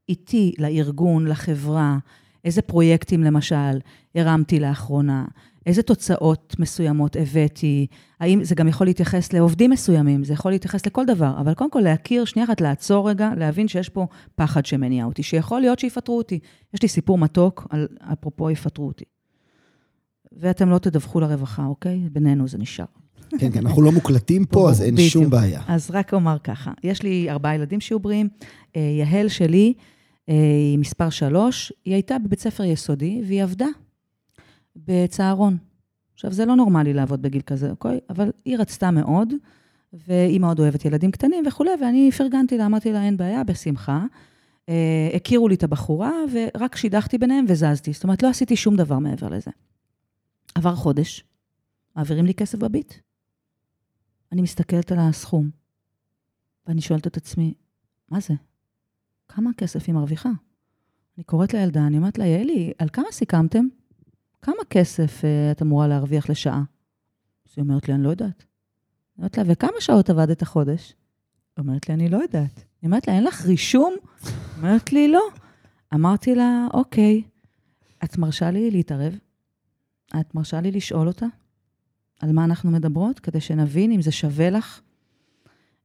איתי 0.08 0.54
לארגון, 0.58 1.26
לחברה, 1.26 1.98
איזה 2.45 2.62
פרויקטים 2.62 3.23
למשל 3.23 3.78
הרמתי 4.14 4.61
לאחרונה, 4.61 5.25
איזה 5.66 5.83
תוצאות 5.83 6.57
מסוימות 6.59 7.16
הבאתי, 7.16 7.87
האם 8.21 8.45
זה 8.45 8.54
גם 8.54 8.68
יכול 8.68 8.87
להתייחס 8.87 9.33
לעובדים 9.33 9.71
מסוימים, 9.71 10.25
זה 10.25 10.33
יכול 10.33 10.50
להתייחס 10.50 10.87
לכל 10.87 11.07
דבר, 11.07 11.35
אבל 11.40 11.54
קודם 11.54 11.71
כל 11.71 11.80
להכיר, 11.80 12.25
שנייה 12.25 12.47
אחת 12.47 12.61
לעצור 12.61 13.11
רגע, 13.11 13.30
להבין 13.37 13.68
שיש 13.68 13.88
פה 13.88 14.07
פחד 14.35 14.66
שמניע 14.66 15.04
אותי, 15.04 15.23
שיכול 15.23 15.61
להיות 15.61 15.78
שיפטרו 15.78 16.18
אותי. 16.18 16.38
יש 16.75 16.83
לי 16.83 16.88
סיפור 16.88 17.18
מתוק 17.18 17.66
על 17.71 17.88
אפרופו 18.12 18.50
יפטרו 18.50 18.87
אותי. 18.87 19.04
ואתם 20.33 20.71
לא 20.71 20.78
תדווחו 20.78 21.21
לרווחה, 21.21 21.64
אוקיי? 21.64 22.00
בינינו 22.12 22.49
זה 22.49 22.59
נשאר. 22.59 22.85
כן, 23.38 23.52
כן, 23.52 23.66
אנחנו 23.66 23.83
לא 23.83 23.92
מוקלטים 23.92 24.45
פה, 24.45 24.71
אז 24.71 24.83
אין. 24.83 24.99
שום 24.99 25.30
בעיה. 25.30 25.62
אז 25.68 25.90
רק 25.90 26.14
אומר 26.14 26.37
ככה, 26.45 26.73
יש 26.85 27.02
לי 27.02 27.30
ארבעה 27.30 27.54
ילדים 27.54 27.80
שיהיו 27.80 28.00
בריאים. 28.00 28.28
אה, 28.76 28.80
יהל 28.80 29.28
שלי, 29.28 29.75
היא 30.28 30.78
מספר 30.78 31.11
שלוש, 31.11 31.73
היא 31.85 31.94
הייתה 31.94 32.18
בבית 32.18 32.40
ספר 32.40 32.64
יסודי 32.64 33.23
והיא 33.26 33.42
עבדה 33.42 33.66
בצהרון. 34.76 35.56
עכשיו, 36.14 36.32
זה 36.32 36.44
לא 36.47 36.56
נורמלי 36.56 36.94
לעבוד 36.94 37.23
בגיל 37.23 37.42
כזה, 37.42 37.70
אוקיי? 37.70 38.00
אבל 38.11 38.30
היא 38.44 38.58
רצתה 38.58 38.90
מאוד, 38.90 39.32
והיא 39.92 40.40
מאוד 40.40 40.61
אוהבת 40.61 40.85
ילדים 40.85 41.11
קטנים 41.11 41.44
וכולי, 41.47 41.70
ואני 41.80 42.11
פרגנתי 42.12 42.58
לה, 42.58 42.66
אמרתי 42.66 42.92
לה, 42.92 43.04
אין 43.04 43.16
בעיה, 43.16 43.44
בשמחה. 43.44 44.04
אה, 44.68 45.11
הכירו 45.14 45.49
לי 45.49 45.54
את 45.54 45.62
הבחורה, 45.62 46.12
ורק 46.32 46.76
שידכתי 46.76 47.18
ביניהם 47.18 47.44
וזזתי. 47.49 47.92
זאת 47.92 48.04
אומרת, 48.04 48.23
לא 48.23 48.28
עשיתי 48.28 48.56
שום 48.56 48.76
דבר 48.76 48.99
מעבר 48.99 49.28
לזה. 49.28 49.50
עבר 50.54 50.75
חודש, 50.75 51.25
מעבירים 51.97 52.26
לי 52.26 52.35
כסף 52.35 52.58
בביט. 52.58 52.94
אני 54.32 54.42
מסתכלת 54.42 54.92
על 54.92 54.99
הסכום, 54.99 55.50
ואני 56.66 56.80
שואלת 56.80 57.06
את 57.06 57.16
עצמי, 57.16 57.54
מה 58.08 58.20
זה? 58.20 58.35
כמה 59.28 59.50
כסף 59.56 59.85
היא 59.87 59.94
מרוויחה? 59.94 60.30
אני 61.16 61.25
קוראת 61.25 61.54
לילדה, 61.54 61.87
אני 61.87 61.97
אומרת 61.97 62.18
לה, 62.18 62.26
יעלי, 62.26 62.73
על 62.78 62.88
כמה 62.88 63.06
סיכמתם? 63.12 63.66
כמה 64.42 64.64
כסף 64.70 65.20
uh, 65.20 65.52
את 65.52 65.62
אמורה 65.62 65.88
להרוויח 65.88 66.30
לשעה? 66.30 66.62
אז 67.49 67.52
היא 67.56 67.62
אומרת 67.62 67.88
לי, 67.88 67.94
אני 67.94 68.02
לא 68.02 68.08
יודעת. 68.08 68.44
אני 68.44 69.18
אומרת 69.18 69.38
לה, 69.38 69.44
וכמה 69.47 69.80
שעות 69.80 70.11
עבדת 70.11 70.42
החודש? 70.42 70.94
היא 71.56 71.62
אומרת 71.62 71.88
לי, 71.88 71.94
אני 71.94 72.08
לא 72.08 72.16
יודעת. 72.16 72.54
אני 72.54 72.87
אומרת 72.87 73.08
לה, 73.08 73.14
אין 73.14 73.25
לך 73.25 73.47
רישום? 73.47 73.94
היא 74.25 74.32
אומרת 74.56 74.92
לי, 74.92 75.08
לא. 75.08 75.23
אמרתי 75.94 76.35
לה, 76.35 76.66
אוקיי, 76.75 77.23
את 78.04 78.18
מרשה 78.18 78.50
לי 78.50 78.70
להתערב? 78.70 79.18
את 80.20 80.35
מרשה 80.35 80.61
לי 80.61 80.70
לשאול 80.70 81.08
אותה 81.08 81.26
על 82.20 82.32
מה 82.32 82.44
אנחנו 82.44 82.70
מדברות, 82.70 83.20
כדי 83.20 83.40
שנבין 83.40 83.92
אם 83.92 84.02
זה 84.02 84.12
שווה 84.12 84.50
לך? 84.50 84.80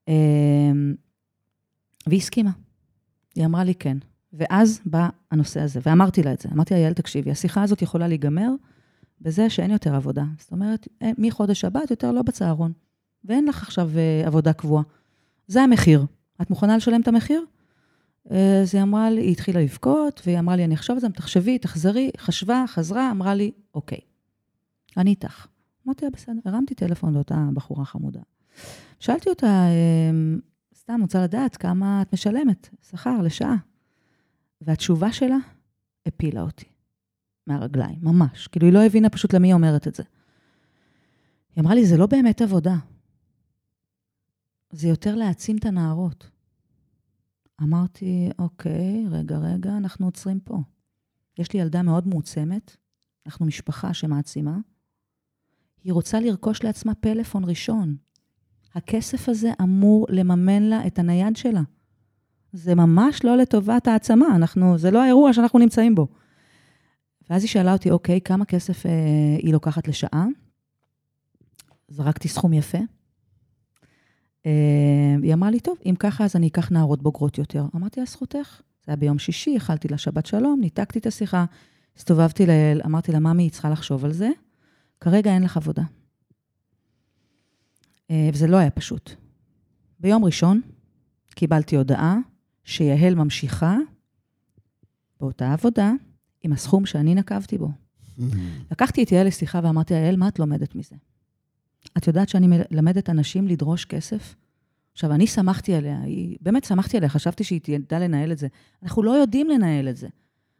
אמ, 0.07 0.95
והיא 2.07 2.19
הסכימה. 2.19 2.51
היא 3.35 3.45
אמרה 3.45 3.63
לי 3.63 3.75
כן. 3.75 3.97
ואז 4.33 4.81
בא 4.85 5.09
הנושא 5.31 5.61
הזה, 5.61 5.79
ואמרתי 5.85 6.23
לה 6.23 6.33
את 6.33 6.39
זה. 6.39 6.49
אמרתי 6.53 6.73
לה, 6.73 6.79
יעל, 6.79 6.93
תקשיבי, 6.93 7.31
השיחה 7.31 7.63
הזאת 7.63 7.81
יכולה 7.81 8.07
להיגמר 8.07 8.49
בזה 9.21 9.49
שאין 9.49 9.71
יותר 9.71 9.95
עבודה. 9.95 10.23
זאת 10.39 10.51
אומרת, 10.51 10.87
אה, 11.01 11.11
מחודש 11.17 11.65
הבא 11.65 11.79
את 11.83 11.91
יותר 11.91 12.11
לא 12.11 12.21
בצהרון, 12.21 12.71
ואין 13.25 13.45
לך 13.45 13.63
עכשיו 13.63 13.89
אה, 13.97 14.27
עבודה 14.27 14.53
קבועה. 14.53 14.83
זה 15.47 15.61
המחיר. 15.61 16.05
את 16.41 16.49
מוכנה 16.49 16.77
לשלם 16.77 17.01
את 17.01 17.07
המחיר? 17.07 17.45
אז 18.29 18.75
היא 18.75 18.83
אמרה 18.83 19.09
לי, 19.09 19.21
היא 19.21 19.31
התחילה 19.31 19.61
לבכות, 19.61 20.21
והיא 20.25 20.39
אמרה 20.39 20.55
לי, 20.55 20.65
אני 20.65 20.75
אחשוב 20.75 20.93
על 20.93 20.99
זה, 20.99 21.09
תחשבי, 21.09 21.57
תחזרי, 21.57 22.11
חשבה, 22.17 22.65
חזרה, 22.67 23.11
אמרה 23.11 23.35
לי, 23.35 23.51
אוקיי, 23.73 23.99
אני 24.97 25.09
איתך. 25.09 25.47
אמרתי 25.85 26.05
לה, 26.05 26.11
בסדר, 26.11 26.39
הרמתי 26.45 26.75
טלפון 26.75 27.13
לאותה 27.13 27.47
בחורה 27.53 27.85
חמודה. 27.85 28.19
שאלתי 28.99 29.29
אותה, 29.29 29.65
אמ, 29.67 30.39
סתם 30.83 31.01
רוצה 31.01 31.23
לדעת 31.23 31.57
כמה 31.57 32.01
את 32.01 32.13
משלמת, 32.13 32.69
שכר 32.89 33.21
לשעה. 33.21 33.55
והתשובה 34.61 35.11
שלה 35.13 35.37
הפילה 36.05 36.41
אותי 36.41 36.65
מהרגליים, 37.47 37.99
ממש. 38.01 38.47
כאילו, 38.47 38.65
היא 38.65 38.73
לא 38.73 38.85
הבינה 38.85 39.09
פשוט 39.09 39.33
למי 39.33 39.47
היא 39.47 39.53
אומרת 39.53 39.87
את 39.87 39.95
זה. 39.95 40.03
היא 41.55 41.61
אמרה 41.61 41.75
לי, 41.75 41.85
זה 41.85 41.97
לא 41.97 42.05
באמת 42.05 42.41
עבודה. 42.41 42.75
זה 44.71 44.87
יותר 44.87 45.15
להעצים 45.15 45.57
את 45.57 45.65
הנערות. 45.65 46.29
אמרתי, 47.61 48.29
אוקיי, 48.39 49.05
רגע, 49.09 49.37
רגע, 49.37 49.77
אנחנו 49.77 50.05
עוצרים 50.05 50.39
פה. 50.39 50.57
יש 51.37 51.53
לי 51.53 51.59
ילדה 51.59 51.81
מאוד 51.81 52.07
מועצמת, 52.07 52.77
אנחנו 53.25 53.45
משפחה 53.45 53.93
שמעצימה. 53.93 54.57
היא 55.83 55.93
רוצה 55.93 56.19
לרכוש 56.19 56.63
לעצמה 56.63 56.95
פלאפון 56.95 57.43
ראשון. 57.43 57.95
הכסף 58.75 59.29
הזה 59.29 59.51
אמור 59.61 60.05
לממן 60.09 60.63
לה 60.63 60.87
את 60.87 60.99
הנייד 60.99 61.35
שלה. 61.35 61.61
זה 62.53 62.75
ממש 62.75 63.23
לא 63.23 63.37
לטובת 63.37 63.87
העצמה, 63.87 64.35
אנחנו, 64.35 64.77
זה 64.77 64.91
לא 64.91 65.03
האירוע 65.03 65.33
שאנחנו 65.33 65.59
נמצאים 65.59 65.95
בו. 65.95 66.07
ואז 67.29 67.43
היא 67.43 67.49
שאלה 67.49 67.73
אותי, 67.73 67.91
אוקיי, 67.91 68.21
כמה 68.21 68.45
כסף 68.45 68.85
אה, 68.85 68.91
היא 69.37 69.53
לוקחת 69.53 69.87
לשעה? 69.87 70.25
זרקתי 71.87 72.27
סכום 72.27 72.53
יפה. 72.53 72.77
אה, 74.45 75.15
היא 75.23 75.33
אמרה 75.33 75.51
לי, 75.51 75.59
טוב, 75.59 75.77
אם 75.85 75.95
ככה, 75.99 76.23
אז 76.25 76.35
אני 76.35 76.47
אקח 76.47 76.71
נערות 76.71 77.01
בוגרות 77.03 77.37
יותר. 77.37 77.65
אמרתי 77.75 77.99
לה, 77.99 78.05
זכותך. 78.05 78.61
זה 78.85 78.91
היה 78.91 78.95
ביום 78.95 79.19
שישי, 79.19 79.57
אכלתי 79.57 79.87
לה 79.87 79.97
שבת 79.97 80.25
שלום, 80.25 80.59
ניתקתי 80.61 80.99
את 80.99 81.05
השיחה, 81.05 81.45
הסתובבתי 81.97 82.45
לאל, 82.45 82.81
אמרתי 82.85 83.11
לה, 83.11 83.19
ממי, 83.19 83.43
היא 83.43 83.51
צריכה 83.51 83.69
לחשוב 83.69 84.05
על 84.05 84.11
זה. 84.11 84.29
כרגע 85.01 85.31
אין 85.31 85.43
לך 85.43 85.57
עבודה. 85.57 85.83
אה, 88.11 88.29
וזה 88.33 88.47
לא 88.47 88.57
היה 88.57 88.69
פשוט. 88.69 89.11
ביום 89.99 90.25
ראשון 90.25 90.61
קיבלתי 91.29 91.75
הודעה 91.75 92.17
שיהל 92.63 93.15
ממשיכה 93.15 93.77
באותה 95.19 95.53
עבודה 95.53 95.91
עם 96.43 96.53
הסכום 96.53 96.85
שאני 96.85 97.15
נקבתי 97.15 97.57
בו. 97.57 97.69
לקחתי 98.71 99.03
את 99.03 99.11
יעל 99.11 99.27
לשיחה 99.27 99.59
ואמרתי 99.63 99.93
לה, 99.93 99.99
יעל, 99.99 100.15
מה 100.15 100.27
את 100.27 100.39
לומדת 100.39 100.75
מזה? 100.75 100.95
את 101.97 102.07
יודעת 102.07 102.29
שאני 102.29 102.47
מלמדת 102.47 103.09
אנשים 103.09 103.47
לדרוש 103.47 103.85
כסף? 103.85 104.35
עכשיו, 104.93 105.11
אני 105.11 105.27
שמחתי 105.27 105.73
עליה, 105.73 106.01
היא, 106.01 106.37
באמת 106.41 106.63
שמחתי 106.63 106.97
עליה, 106.97 107.09
חשבתי 107.09 107.43
שהיא 107.43 107.59
תדע 107.63 107.99
לנהל 107.99 108.31
את 108.31 108.37
זה. 108.37 108.47
אנחנו 108.83 109.03
לא 109.03 109.11
יודעים 109.11 109.49
לנהל 109.49 109.89
את 109.89 109.97
זה. 109.97 110.07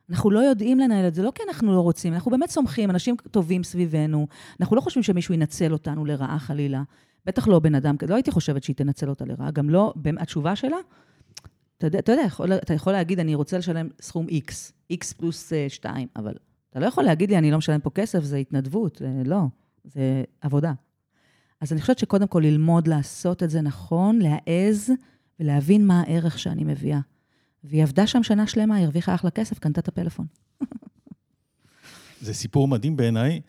אנחנו 0.10 0.32
לא 0.32 0.40
יודעים 0.40 0.80
לנהל 0.80 1.08
את 1.08 1.14
זה, 1.14 1.24
לא 1.24 1.32
כי 1.36 1.44
אנחנו 1.48 1.74
לא 1.74 1.82
רוצים, 1.82 2.14
אנחנו 2.14 2.32
באמת 2.32 2.50
סומכים, 2.50 2.90
אנשים 2.90 3.16
טובים 3.32 3.64
סביבנו, 3.64 4.28
אנחנו 4.60 4.76
לא 4.76 4.82
חושבים 4.82 5.04
שמישהו 5.04 5.34
ינצל 5.34 5.74
אותנו 5.74 6.06
לרעה 6.06 6.40
חלילה. 6.40 6.84
בטח 7.26 7.48
לא 7.48 7.60
בן 7.60 7.76
אדם, 7.76 7.96
לא 8.10 8.16
הייתי 8.16 8.32
חושבת 8.32 8.64
שהיא 8.64 8.76
תנצל 8.76 9.10
אותה 9.10 9.26
לרעה, 9.26 9.52
גם 9.52 9.70
לא, 9.70 9.94
התשובה 10.20 10.56
שלה, 10.56 10.78
אתה 11.78 11.88
יודע, 11.88 12.00
אתה, 12.00 12.12
יודע 12.12 12.58
אתה 12.58 12.74
יכול 12.74 12.94
להגיד, 12.94 13.20
אני 13.20 13.36
רוצה 13.36 13.58
לשלם 13.58 13.88
סכום 14.02 14.28
X, 14.28 14.52
X 14.94 15.14
פלוס 15.18 15.54
2, 15.68 16.08
אבל 16.16 16.34
אתה 16.70 16.80
לא 16.80 16.86
יכול 16.86 17.04
להגיד 17.04 17.30
לי, 17.30 17.38
אני 17.38 17.52
לא 17.52 17.58
משלם 17.58 17.80
פה 17.80 17.90
כסף, 17.90 18.24
זה 18.24 18.38
התנדבות, 18.38 19.02
לא, 19.26 19.42
זה 19.84 20.24
עבודה. 20.42 20.74
אז 21.62 21.72
אני 21.72 21.82
חושבת 21.82 22.00
שקודם 22.00 22.28
כל 22.28 22.40
ללמוד 22.40 22.88
לעשות 22.88 23.44
את 23.44 23.50
זה 23.50 23.62
נכון, 23.62 24.20
להעז 24.20 24.92
ולהבין 25.40 25.88
מה 25.88 26.02
הערך 26.02 26.40
שאני 26.40 26.64
מביאה. 26.64 27.00
והיא 27.64 27.84
עבדה 27.84 28.08
שם 28.08 28.24
שנה 28.24 28.48
שלמה, 28.48 28.78
הרוויחה 28.78 29.16
אחלה 29.16 29.32
כסף, 29.32 29.60
קנתה 29.60 29.82
את 29.82 29.88
הפלאפון. 29.88 30.26
זה 32.22 32.34
סיפור 32.34 32.68
מדהים 32.68 32.96
בעיניי, 32.96 33.42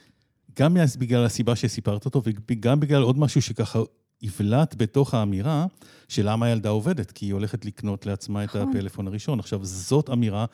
גם 0.58 0.76
בגלל 0.98 1.24
הסיבה 1.24 1.56
שסיפרת 1.56 2.04
אותו, 2.04 2.22
וגם 2.50 2.80
בגלל 2.80 3.02
עוד 3.02 3.18
משהו 3.18 3.42
שככה 3.42 3.78
יבלט 4.22 4.74
בתוך 4.78 5.14
האמירה 5.14 5.66
של 6.08 6.30
למה 6.30 6.46
הילדה 6.46 6.68
עובדת, 6.68 7.10
כי 7.10 7.26
היא 7.26 7.32
הולכת 7.32 7.64
לקנות 7.64 8.06
לעצמה 8.06 8.44
את 8.44 8.48
נכון. 8.48 8.68
הפלאפון 8.68 9.06
הראשון. 9.06 9.38
עכשיו, 9.40 9.64
זאת 9.64 10.10
אמירה 10.10 10.44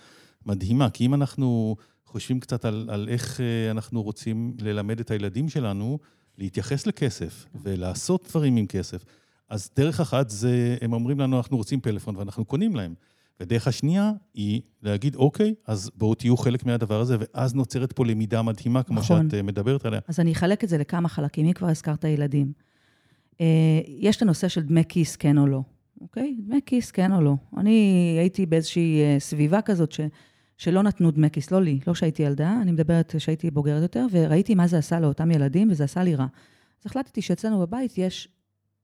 מדהימה, 0.46 0.90
כי 0.90 1.06
אם 1.06 1.14
אנחנו 1.14 1.76
חושבים 2.06 2.40
קצת 2.40 2.64
על, 2.64 2.88
על 2.92 3.08
איך 3.08 3.40
אה, 3.40 3.70
אנחנו 3.70 4.02
רוצים 4.02 4.56
ללמד 4.60 5.00
את 5.00 5.10
הילדים 5.10 5.48
שלנו 5.48 5.98
להתייחס 6.38 6.86
לכסף 6.86 7.46
ולעשות 7.62 8.28
דברים 8.28 8.56
עם 8.56 8.66
כסף, 8.66 9.04
אז 9.48 9.70
דרך 9.76 10.00
אחת 10.00 10.30
זה, 10.30 10.76
הם 10.80 10.92
אומרים 10.92 11.20
לנו, 11.20 11.36
אנחנו 11.36 11.56
רוצים 11.56 11.80
פלאפון 11.80 12.16
ואנחנו 12.16 12.44
קונים 12.44 12.76
להם. 12.76 12.94
ודרך 13.40 13.68
השנייה 13.68 14.12
היא 14.34 14.60
להגיד, 14.82 15.14
אוקיי, 15.14 15.54
אז 15.66 15.90
בואו 15.94 16.14
תהיו 16.14 16.36
חלק 16.36 16.66
מהדבר 16.66 17.00
הזה, 17.00 17.16
ואז 17.20 17.54
נוצרת 17.54 17.92
פה 17.92 18.06
למידה 18.06 18.42
מדהימה, 18.42 18.82
כמו 18.82 19.00
נכון. 19.00 19.28
שאת 19.28 19.34
אה, 19.34 19.42
מדברת 19.42 19.84
עליה. 19.86 20.00
אז 20.08 20.20
אני 20.20 20.32
אחלק 20.32 20.64
את 20.64 20.68
זה 20.68 20.78
לכמה 20.78 21.08
חלקים, 21.08 21.46
אם 21.46 21.52
כבר 21.52 21.68
הזכרת 21.68 22.04
ילדים. 22.04 22.52
אה, 23.40 23.46
יש 23.86 24.16
את 24.16 24.22
הנושא 24.22 24.48
של 24.48 24.62
דמי 24.62 24.82
כיס, 24.88 25.16
כן 25.16 25.38
או 25.38 25.46
לא, 25.46 25.62
אוקיי? 26.00 26.36
דמי 26.38 26.60
כיס, 26.66 26.90
כן 26.90 27.12
או 27.12 27.20
לא. 27.20 27.34
אני 27.56 28.16
הייתי 28.20 28.46
באיזושהי 28.46 29.02
אה, 29.02 29.16
סביבה 29.18 29.62
כזאת 29.62 29.92
ש, 29.92 30.00
שלא 30.56 30.82
נתנו 30.82 31.10
דמי 31.10 31.30
כיס, 31.30 31.50
לא 31.50 31.62
לי, 31.62 31.78
לא 31.86 31.94
שהייתי 31.94 32.22
ילדה, 32.22 32.58
אני 32.62 32.72
מדברת 32.72 33.14
שהייתי 33.18 33.50
בוגרת 33.50 33.82
יותר, 33.82 34.06
וראיתי 34.10 34.54
מה 34.54 34.66
זה 34.66 34.78
עשה 34.78 35.00
לאותם 35.00 35.30
ילדים, 35.30 35.70
וזה 35.70 35.84
עשה 35.84 36.02
לי 36.02 36.14
רע. 36.14 36.26
אז 36.80 36.86
החלטתי 36.86 37.22
שאצלנו 37.22 37.60
בבית 37.60 37.98
יש, 37.98 38.28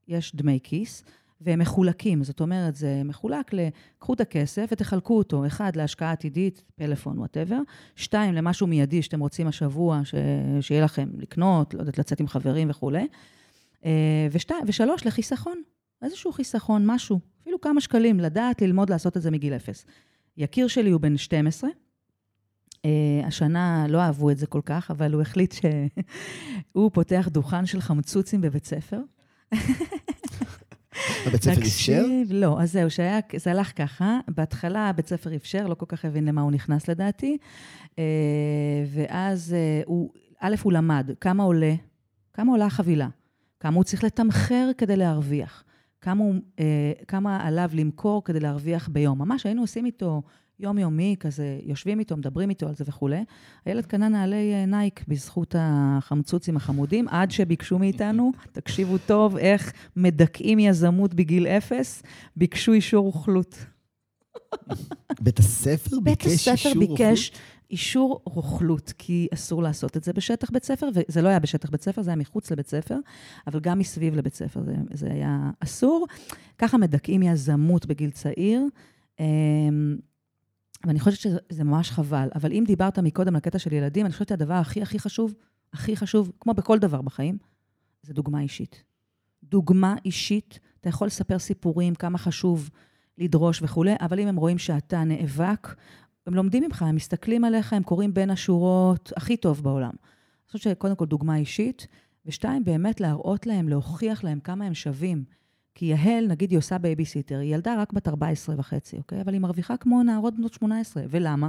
יש 0.09 0.37
דמי 0.37 0.59
כיס, 0.63 1.05
והם 1.41 1.59
מחולקים, 1.59 2.25
זאת 2.25 2.41
אומרת, 2.41 2.77
זה 2.77 3.03
מחולק 3.05 3.55
ל... 3.55 3.69
קחו 3.99 4.15
את 4.15 4.21
הכסף 4.21 4.69
ותחלקו 4.73 5.19
אותו, 5.19 5.47
אחד, 5.47 5.77
להשקעה 5.77 6.13
עתידית, 6.13 6.65
פלאפון, 6.75 7.19
whatever, 7.19 7.59
שתיים, 7.97 8.35
למשהו 8.35 8.67
מיידי 8.67 9.03
שאתם 9.03 9.21
רוצים 9.21 9.47
השבוע, 9.47 10.01
ש... 10.05 10.15
שיהיה 10.61 10.85
לכם 10.85 11.09
לקנות, 11.19 11.75
לא 11.75 11.81
יודעת, 11.81 11.99
לצאת 11.99 12.21
עם 12.21 12.29
חברים 12.29 12.71
וכולי, 12.71 13.07
אה, 13.85 14.27
ושתי... 14.33 14.55
ושלוש, 14.67 15.07
לחיסכון, 15.07 15.63
איזשהו 16.03 16.33
חיסכון, 16.33 16.83
משהו, 16.87 17.21
אפילו 17.43 17.61
כמה 17.61 17.81
שקלים, 17.81 18.21
לדעת, 18.21 18.63
ללמוד 18.63 18.91
לעשות 18.91 19.17
את 19.17 19.23
זה 19.23 19.31
מגיל 19.31 19.53
אפס. 19.53 19.87
יקיר 20.37 20.67
שלי 20.69 20.91
הוא 20.91 21.01
בן 21.01 21.17
12, 21.17 21.71
אה, 22.77 23.27
השנה 23.27 23.87
לא 23.89 24.01
אהבו 24.01 24.31
את 24.31 24.39
זה 24.39 24.47
כל 24.47 24.61
כך, 24.65 24.91
אבל 24.91 25.13
הוא 25.13 25.23
החליט 25.23 25.55
שהוא 25.55 26.91
פותח 26.95 27.29
דוכן 27.31 27.67
של 27.67 27.81
חמצוצים 27.81 28.41
בבית 28.41 28.65
ספר. 28.65 29.01
הבית 31.27 31.43
ספר 31.43 31.61
אפשר? 31.61 32.05
לא, 32.29 32.61
אז 32.61 32.73
זהו, 32.73 32.91
שהיה, 32.91 33.21
זה 33.37 33.51
הלך 33.51 33.73
ככה. 33.77 34.19
בהתחלה 34.29 34.89
הבית 34.89 35.07
ספר 35.07 35.37
אפשר, 35.37 35.67
לא 35.67 35.75
כל 35.75 35.87
כך 35.89 36.05
הבין 36.05 36.25
למה 36.25 36.41
הוא 36.41 36.53
נכנס 36.53 36.89
לדעתי. 36.89 37.37
Uh, 37.85 37.97
ואז 38.87 39.55
uh, 39.55 39.87
הוא, 39.87 40.11
א', 40.41 40.55
הוא 40.63 40.73
למד 40.73 41.11
כמה 41.21 41.43
עולה, 41.43 41.75
כמה 42.33 42.53
עולה 42.53 42.67
החבילה, 42.67 43.09
כמה 43.61 43.77
הוא 43.77 43.85
צריך 43.85 44.05
לתמחר 44.05 44.71
כדי 44.79 44.97
להרוויח, 44.97 45.65
כמה, 46.01 46.25
הוא, 46.25 46.35
אה, 46.61 46.93
כמה 47.09 47.47
עליו 47.47 47.71
למכור 47.73 48.25
כדי 48.25 48.41
להרוויח 48.41 48.89
ביום. 48.89 49.19
ממש 49.19 49.47
היינו 49.47 49.61
עושים 49.61 49.87
איתו 49.87 50.23
יומיומי, 50.61 51.17
כזה, 51.21 51.59
יושבים 51.63 51.99
איתו, 51.99 52.17
מדברים 52.17 52.51
איתו 52.51 52.69
על 52.69 52.75
זה 52.75 52.85
וכולי. 52.87 53.25
הילד 53.65 53.87
קנה 53.87 54.09
נעלי 54.09 54.55
אה, 54.55 54.67
נייק 54.67 55.05
בזכות 55.09 55.55
החמצוצים 55.59 56.57
החמודים, 56.57 57.09
עד 57.09 57.31
שביקשו 57.31 57.79
מאיתנו, 57.79 58.33
תקשיבו 58.53 58.99
טוב, 58.99 59.37
איך 59.37 59.73
מדכאים 59.97 60.59
יזמות 60.59 61.15
בגיל 61.15 61.47
אפס, 61.47 62.03
ביקשו 62.37 62.73
אישור 62.73 63.05
רוכלות. 63.05 63.57
בית 65.21 65.39
הספר 65.39 66.01
ביקש 66.01 66.27
אישור 66.27 66.53
רוכלות? 66.53 66.77
בית 66.79 66.97
הספר 66.97 67.05
ביקש 67.05 67.33
אישור 67.71 68.21
רוכלות, 68.25 68.93
כי 68.99 69.29
אסור 69.35 69.63
לעשות 69.63 69.97
את 69.97 70.05
זה 70.05 70.13
בשטח 70.13 70.51
בית 70.51 70.65
ספר, 70.65 70.89
וזה 70.95 71.23
לא 71.23 71.29
היה 71.29 71.39
בשטח 71.39 71.71
בית 71.71 71.83
ספר, 71.83 72.03
זה 72.03 72.11
היה 72.11 72.17
מחוץ 72.17 72.51
לבית 72.51 72.69
ספר, 72.69 72.99
אבל 73.47 73.61
גם 73.61 73.79
מסביב 73.79 74.15
לבית 74.15 74.35
ספר 74.35 74.63
זה, 74.65 74.75
זה 74.93 75.13
היה 75.13 75.51
אסור. 75.61 76.07
ככה 76.59 76.79
מדכאים 76.79 77.23
יזמות 77.23 77.87
בגיל 77.87 78.11
צעיר. 78.11 78.63
ואני 80.87 81.01
חושבת 81.01 81.19
שזה 81.19 81.65
ממש 81.65 81.91
חבל. 81.91 82.29
אבל 82.35 82.53
אם 82.53 82.65
דיברת 82.67 82.99
מקודם 82.99 83.35
על 83.35 83.41
קטע 83.41 83.59
של 83.59 83.73
ילדים, 83.73 84.07
אני 84.07 84.13
חושבת 84.13 84.29
שהדבר 84.29 84.55
הכי 84.55 84.83
הכי 84.83 84.99
חשוב, 84.99 85.35
הכי 85.73 85.97
חשוב, 85.97 86.33
כמו 86.41 86.55
בכל 86.55 86.79
דבר 86.79 87.03
בחיים, 87.03 87.39
זה 88.03 88.15
דוגמה 88.15 88.41
אישית. 88.41 88.85
דוגמה 89.43 89.95
אישית, 90.05 90.59
אתה 90.81 90.89
יכול 90.89 91.07
לספר 91.07 91.39
סיפורים, 91.39 91.95
כמה 91.95 92.19
חשוב 92.19 92.71
לדרוש 93.19 93.63
וכולי, 93.63 93.95
אבל 94.01 94.21
אם 94.21 94.29
הם 94.29 94.37
רואים 94.37 94.59
שאתה 94.59 95.05
נאבק, 95.05 95.75
הם 96.27 96.35
לומדים 96.35 96.63
ממך, 96.63 96.83
הם 96.83 96.95
מסתכלים 96.95 97.45
עליך, 97.45 97.73
הם 97.73 97.83
קוראים 97.83 98.15
בין 98.15 98.31
השורות, 98.31 99.13
הכי 99.17 99.37
טוב 99.37 99.63
בעולם. 99.63 99.91
אני 99.91 100.53
חושבת 100.53 100.63
שקודם 100.63 100.97
כל 100.97 101.07
דוגמה 101.07 101.37
אישית, 101.37 101.87
ושתיים, 102.27 102.65
באמת 102.65 103.01
להראות 103.01 103.47
להם, 103.47 103.69
להוכיח 103.69 104.25
להם 104.25 104.41
כמה 104.41 104.65
הם 104.65 104.75
שווים. 104.75 105.25
כי 105.79 105.87
יהל, 105.87 106.27
נגיד, 106.27 106.51
היא 106.51 106.59
עושה 106.59 106.79
בייביסיטר, 106.79 107.39
היא 107.39 107.55
ילדה 107.55 107.83
רק 107.83 107.93
בת 107.93 108.09
14 108.09 108.55
וחצי, 108.59 108.97
אוקיי? 108.97 109.21
אבל 109.21 109.33
היא 109.33 109.41
מרוויחה 109.41 109.77
כמו 109.77 110.03
נערות 110.03 110.37
בנות 110.37 110.53
18. 110.53 111.03
ולמה? 111.11 111.49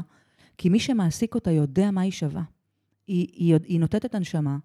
כי 0.58 0.70
מי 0.70 0.80
שמעסיק 0.80 1.36
אותה 1.36 1.52
יודע 1.52 1.92
מה 1.92 2.02
היא 2.02 2.12
שווה. 2.12 2.42
היא, 3.08 3.28
היא, 3.34 3.56
היא 3.66 3.80
נותנת 3.80 4.06
את 4.06 4.16
הנשמה, 4.16 4.58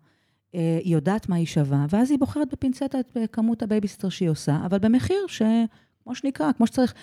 אה, 0.55 0.79
היא 0.83 0.95
יודעת 0.95 1.29
מה 1.29 1.37
היא 1.37 1.47
שווה, 1.47 1.87
ואז 1.91 2.11
היא 2.11 2.19
בוחרת 2.19 2.53
בפינצטה 2.53 3.01
את 3.01 3.17
כמות 3.33 3.63
הבייביסיטר 3.63 4.09
שהיא 4.09 4.29
עושה, 4.29 4.63
אבל 4.67 4.79
במחיר 4.79 5.27
שכמו 5.27 6.15
שנקרא, 6.15 6.53
כמו 6.53 6.67
שצריך. 6.67 6.95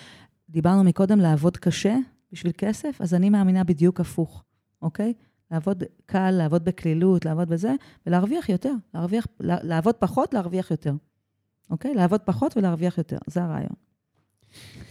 דיברנו 0.49 0.83
מקודם 0.83 1.19
לעבוד 1.19 1.57
קשה 1.57 1.97
בשביל 2.31 2.53
כסף, 2.57 3.01
אז 3.01 3.13
אני 3.13 3.29
מאמינה 3.29 3.63
בדיוק 3.63 3.99
הפוך, 3.99 4.43
אוקיי? 4.81 5.13
לעבוד 5.51 5.83
קל, 6.05 6.31
לעבוד 6.31 6.65
בקלילות, 6.65 7.25
לעבוד 7.25 7.49
בזה, 7.49 7.73
ולהרוויח 8.05 8.49
יותר. 8.49 8.73
להרוויח, 8.93 9.27
לעבוד 9.39 9.95
פחות, 9.95 10.33
להרוויח 10.33 10.71
יותר. 10.71 10.93
אוקיי? 11.69 11.93
לעבוד 11.93 12.21
פחות 12.21 12.57
ולהרוויח 12.57 12.97
יותר, 12.97 13.17
זה 13.27 13.43
הרעיון. 13.43 13.75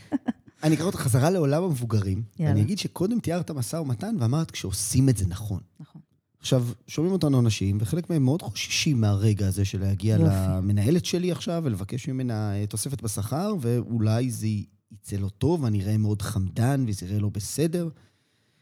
אני 0.63 0.75
אקרא 0.75 0.87
אותך 0.87 1.01
חזרה 1.01 1.31
לעולם 1.31 1.63
המבוגרים. 1.63 2.23
יאללה. 2.39 2.53
אני 2.53 2.63
אגיד 2.63 2.79
שקודם 2.79 3.21
תיארת 3.21 3.51
משא 3.51 3.77
ומתן 3.77 4.17
ואמרת 4.19 4.51
כשעושים 4.51 5.09
את 5.09 5.17
זה 5.17 5.27
נכון. 5.27 5.61
נכון. 5.81 6.03
עכשיו, 6.41 6.67
שומעים 6.87 7.13
אותנו 7.13 7.41
אנשים, 7.41 7.79
וחלק 7.81 8.11
מהם 8.11 8.23
מאוד 8.23 8.43
חוששים 8.43 9.01
מהרגע 9.01 9.47
הזה 9.47 9.65
של 9.65 9.81
להגיע 9.81 10.15
יופי. 10.15 10.25
למנהלת 10.27 11.05
שלי 11.05 11.33
עכשיו 11.33 11.63
ולבקש 11.65 12.09
ממנה 12.09 12.55
אה, 12.55 12.67
תוספת 12.67 13.03
בשכר, 13.03 13.55
ואולי 13.61 14.31
זה 14.31 14.47
יצא 14.93 15.17
לו 15.17 15.29
טוב, 15.31 15.63
ואני 15.63 15.83
אראה 15.83 15.99
מאוד 15.99 16.23
חמדן, 16.23 16.85
וזה 16.89 17.07
יראה 17.07 17.19
לו 17.19 17.31
בסדר. 17.31 17.89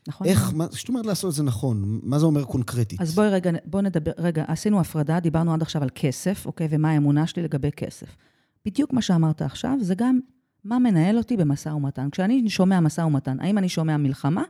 נכון. 0.09 0.27
איך, 0.27 0.53
מה, 0.55 0.67
זאת 0.71 0.89
אומרת 0.89 1.07
לעשות 1.07 1.31
את 1.31 1.35
זה 1.35 1.43
נכון? 1.43 2.01
מה 2.03 2.19
זה 2.19 2.27
אומר 2.27 2.45
קונקרטית? 2.45 3.01
אז 3.01 3.15
בואי 3.15 3.29
רגע, 3.29 3.51
בואי 3.65 3.83
נדבר, 3.83 4.11
רגע, 4.19 4.45
עשינו 4.49 4.81
הפרדה, 4.81 5.21
דיברנו 5.21 5.55
עד 5.55 5.63
עכשיו 5.63 5.83
על 5.83 5.89
כסף, 5.95 6.47
אוקיי, 6.47 6.69
ומה 6.71 6.91
האמונה 6.91 7.27
שלי 7.27 7.43
לגבי 7.43 7.71
כסף. 7.73 8.17
בדיוק 8.65 8.93
מה 8.93 9.03
שאמרת 9.03 9.43
עכשיו, 9.43 9.79
זה 9.81 9.95
גם 9.95 10.19
מה 10.65 10.79
מנהל 10.79 11.19
אותי 11.19 11.37
במשא 11.37 11.69
ומתן. 11.69 12.09
כשאני 12.11 12.51
שומע 12.51 12.81
משא 12.81 13.01
ומתן, 13.01 13.41
האם 13.41 13.59
אני 13.59 13.69
שומע 13.69 13.97
מלחמה 13.97 14.43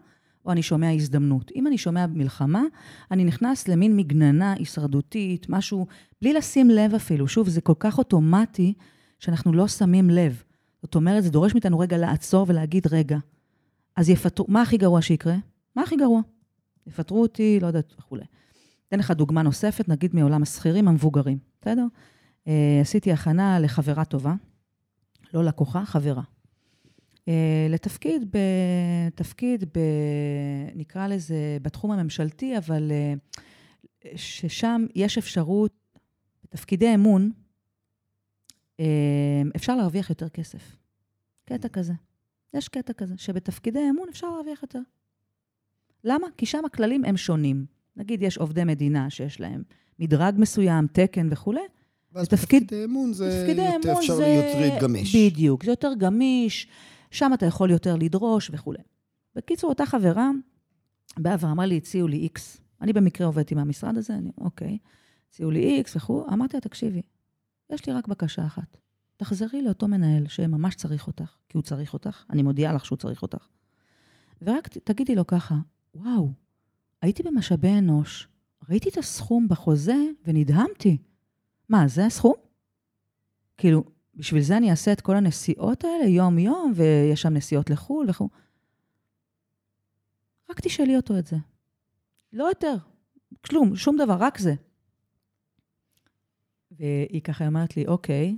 או 0.45 0.53
אני 0.53 0.63
שומע 0.63 0.91
הזדמנות? 0.91 1.53
אם 1.57 1.67
אני 1.67 1.79
שומע 1.79 2.07
מלחמה, 2.07 2.63
אני 3.11 3.25
נכנס 3.25 3.69
למין 3.69 3.97
מגננה 3.97 4.53
הישרדותית, 4.53 5.49
משהו, 5.49 5.87
בלי 6.23 6.33
לשים 6.33 6.71
לב 6.71 6.95
אפילו. 6.95 7.29
שוב, 7.29 7.49
זה 7.49 7.61
כל 7.61 7.75
כך 7.79 7.99
אוטומטי, 7.99 8.75
שאנחנו 9.19 9.53
לא 9.53 9.69
שמים 9.69 10.11
לב. 10.11 10.43
זאת 10.83 10.95
אומרת, 10.95 11.25
זה 11.25 11.31
דורש 11.31 11.55
מאיתנו 11.55 11.79
רגע 11.79 11.99
לעצור 11.99 12.47
ולהגיד, 12.49 12.87
רגע, 12.91 13.19
אז 13.97 14.09
יפטרו, 14.09 14.47
מה 14.49 14.63
הכי 14.63 14.77
גרוע 14.77 15.03
שיקרה? 15.03 15.37
מה 15.77 15.83
הכי 15.83 15.97
גרוע? 15.97 16.21
יפטרו 16.87 17.23
אותי, 17.23 17.59
לא 17.61 17.67
יודעת, 17.67 17.95
וכולי. 17.99 18.25
אתן 18.89 18.99
לך 18.99 19.11
דוגמה 19.11 19.43
נוספת, 19.43 19.89
נגיד 19.89 20.15
מעולם 20.15 20.43
השכירים 20.43 20.89
המבוגרים, 20.89 21.39
בסדר? 21.61 21.87
Uh, 22.45 22.49
עשיתי 22.81 23.13
הכנה 23.13 23.61
לחברה 23.61 24.05
טובה, 24.05 24.35
לא 25.35 25.45
לקוחה, 25.45 25.85
חברה. 25.85 26.23
Uh, 27.25 27.29
לתפקיד, 27.71 28.35
בתפקיד, 28.35 29.65
ב, 29.65 29.79
נקרא 30.75 31.07
לזה, 31.07 31.59
בתחום 31.63 31.91
הממשלתי, 31.91 32.59
אבל 32.59 32.93
uh, 32.93 34.09
ששם 34.17 34.87
יש 34.95 35.19
אפשרות, 35.19 35.73
בתפקידי 36.45 36.95
אמון, 36.95 37.31
אפשר 39.57 39.77
להרוויח 39.77 40.11
יותר 40.11 40.29
כסף. 40.29 40.77
קטע 41.45 41.69
כזה. 41.69 41.93
יש 42.55 42.69
קטע 42.69 42.93
כזה, 42.93 43.15
שבתפקידי 43.17 43.91
אמון 43.91 44.09
אפשר 44.09 44.31
להרוויח 44.31 44.63
יותר. 44.63 44.81
למה? 46.05 46.27
כי 46.37 46.47
שם 46.47 46.65
הכללים 46.65 47.05
הם 47.05 47.17
שונים. 47.17 47.67
נגיד, 47.97 48.23
יש 48.23 48.39
עובדי 48.39 48.65
מדינה 48.65 49.11
שיש 49.11 49.41
להם 49.41 49.63
מדרג 49.99 50.35
מסוים, 50.39 50.87
תקן 50.87 51.29
וכולי. 51.31 51.61
ואז 52.13 52.27
בתפקיד, 52.27 52.63
בתפקידי 52.63 52.85
אמון 52.85 53.13
זה 53.13 53.47
יותר 53.49 53.69
אמון 53.69 53.97
אפשר 53.99 54.15
זה... 54.15 54.57
להיות 54.61 54.83
גמיש. 54.83 55.17
בדיוק, 55.17 55.65
זה 55.65 55.71
יותר 55.71 55.93
גמיש, 55.99 56.69
שם 57.11 57.31
אתה 57.35 57.47
יכול 57.47 57.71
יותר 57.71 57.97
לדרוש 57.97 58.51
וכולי. 58.53 58.83
בקיצור, 59.35 59.71
אותה 59.71 59.87
חברה 59.87 60.31
באה 61.19 61.37
ואמרה 61.41 61.67
לי, 61.67 61.77
הציעו 61.77 62.09
לי 62.09 62.17
איקס. 62.17 62.61
אני 62.81 62.93
במקרה 62.93 63.27
עובדת 63.27 63.51
עם 63.51 63.59
המשרד 63.59 63.99
הזה, 63.99 64.15
אני, 64.15 64.31
אוקיי, 64.39 64.79
הציעו 65.29 65.51
לי 65.51 65.61
איקס 65.65 65.97
וכו'. 65.97 66.27
אמרתי 66.33 66.57
לה, 66.57 66.61
תקשיבי, 66.61 67.03
יש 67.71 67.87
לי 67.87 67.93
רק 67.93 68.09
בקשה 68.09 68.47
אחת. 68.47 68.77
תחזרי 69.17 69.63
לאותו 69.63 69.89
מנהל 69.89 70.29
שממש 70.29 70.75
צריך 70.75 71.07
אותך, 71.07 71.37
כי 71.49 71.57
הוא 71.57 71.63
צריך 71.63 71.93
אותך, 71.93 72.25
אני 72.31 72.43
מודיעה 72.43 72.73
לך 72.73 72.85
שהוא 72.85 72.99
צריך 72.99 73.23
אותך. 73.23 73.49
ורק 74.43 74.69
תגידי 74.69 75.15
לו 75.15 75.27
ככה, 75.27 75.55
וואו, 75.95 76.33
הייתי 77.03 77.23
במשאבי 77.23 77.79
אנוש, 77.79 78.29
ראיתי 78.69 78.89
את 78.89 78.97
הסכום 78.97 79.49
בחוזה 79.49 79.97
ונדהמתי. 80.25 80.99
מה, 81.69 81.89
זה 81.89 82.07
הסכום? 82.07 82.35
כאילו, 83.57 83.85
בשביל 84.15 84.43
זה 84.43 84.57
אני 84.57 84.71
אעשה 84.71 84.93
את 84.93 85.01
כל 85.01 85.17
הנסיעות 85.17 85.85
האלה 85.85 86.05
יום-יום, 86.05 86.73
ויש 86.75 87.23
שם 87.23 87.35
נסיעות 87.35 87.71
לחו"ל 87.71 88.11
וכו'. 88.11 88.29
רק 90.51 90.61
תשאלי 90.61 90.97
אותו 90.97 91.19
את 91.19 91.27
זה. 91.27 91.37
לא 92.33 92.45
יותר, 92.45 92.77
כלום, 93.47 93.77
שום 93.77 93.97
דבר, 93.97 94.17
רק 94.19 94.39
זה. 94.39 94.55
והיא 96.71 97.23
ככה 97.23 97.47
אומרת 97.47 97.77
לי, 97.77 97.87
אוקיי, 97.87 98.37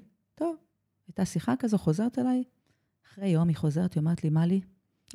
הייתה 1.19 1.31
שיחה 1.31 1.55
כזו, 1.59 1.79
חוזרת 1.79 2.19
אליי, 2.19 2.45
אחרי 3.07 3.29
יום 3.29 3.49
היא 3.49 3.57
חוזרת, 3.57 3.95
היא 3.95 4.01
אומרת 4.01 4.25
לי, 4.25 4.31
מה 4.31 4.47
לי? 4.47 4.61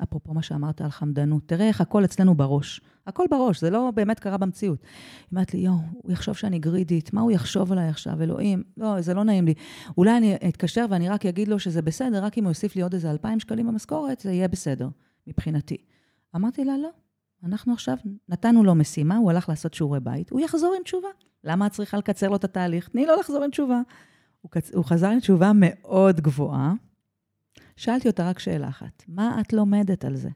אפרופו 0.02 0.34
מה 0.34 0.42
שאמרת 0.42 0.80
על 0.80 0.90
חמדנות, 0.90 1.42
תראה 1.46 1.68
איך 1.68 1.80
הכל 1.80 2.04
אצלנו 2.04 2.34
בראש. 2.34 2.80
הכל 3.06 3.24
בראש, 3.30 3.60
זה 3.60 3.70
לא 3.70 3.90
באמת 3.94 4.20
קרה 4.20 4.36
במציאות. 4.36 4.82
היא 4.82 4.88
אומרת 5.32 5.54
לי, 5.54 5.60
יואו, 5.60 5.76
הוא 5.92 6.12
יחשוב 6.12 6.36
שאני 6.36 6.58
גרידית, 6.58 7.12
מה 7.12 7.20
הוא 7.20 7.30
יחשוב 7.30 7.72
עליי 7.72 7.88
עכשיו, 7.88 8.22
אלוהים? 8.22 8.62
לא, 8.76 9.00
זה 9.00 9.14
לא 9.14 9.24
נעים 9.24 9.46
לי. 9.46 9.54
אולי 9.98 10.16
אני 10.16 10.36
אתקשר 10.48 10.86
ואני 10.90 11.08
רק 11.08 11.26
אגיד 11.26 11.48
לו 11.48 11.58
שזה 11.58 11.82
בסדר, 11.82 12.24
רק 12.24 12.38
אם 12.38 12.44
הוא 12.44 12.50
יוסיף 12.50 12.76
לי 12.76 12.82
עוד 12.82 12.94
איזה 12.94 13.10
2,000 13.10 13.40
שקלים 13.40 13.66
במשכורת, 13.66 14.20
זה 14.20 14.32
יהיה 14.32 14.48
בסדר, 14.48 14.88
מבחינתי. 15.26 15.76
אמרתי 16.36 16.64
לה, 16.64 16.78
לא, 16.78 16.90
אנחנו 17.44 17.72
עכשיו 17.72 17.96
נתנו 18.28 18.64
לו 18.64 18.74
משימה, 18.74 19.16
הוא 19.16 19.30
הלך 19.30 19.48
לעשות 19.48 19.74
שיעורי 19.74 20.00
בית, 20.00 20.30
הוא 20.30 20.40
יחזור 20.40 20.74
עם 20.76 20.82
תשובה. 20.82 21.08
למה 21.44 21.66
את 21.66 21.72
צריכה 21.72 21.98
לקצר 21.98 22.28
לו 22.28 22.36
את 22.36 22.44
התהליך? 22.44 22.88
תני 22.88 23.06
לו 23.06 23.12
לחזור 23.20 23.44
עם 23.44 23.50
תשובה. 23.50 23.80
הוא, 24.44 24.50
קצ... 24.50 24.70
הוא 24.74 24.84
חזר 24.84 25.08
עם 25.08 25.20
תשובה 25.20 25.52
מאוד 25.54 26.20
גבוהה. 26.20 26.72
שאלתי 27.76 28.08
אותה 28.08 28.28
רק 28.28 28.38
שאלה 28.38 28.68
אחת, 28.68 29.04
מה 29.08 29.40
את 29.40 29.52
לומדת 29.52 30.04
על 30.04 30.16
זה? 30.16 30.28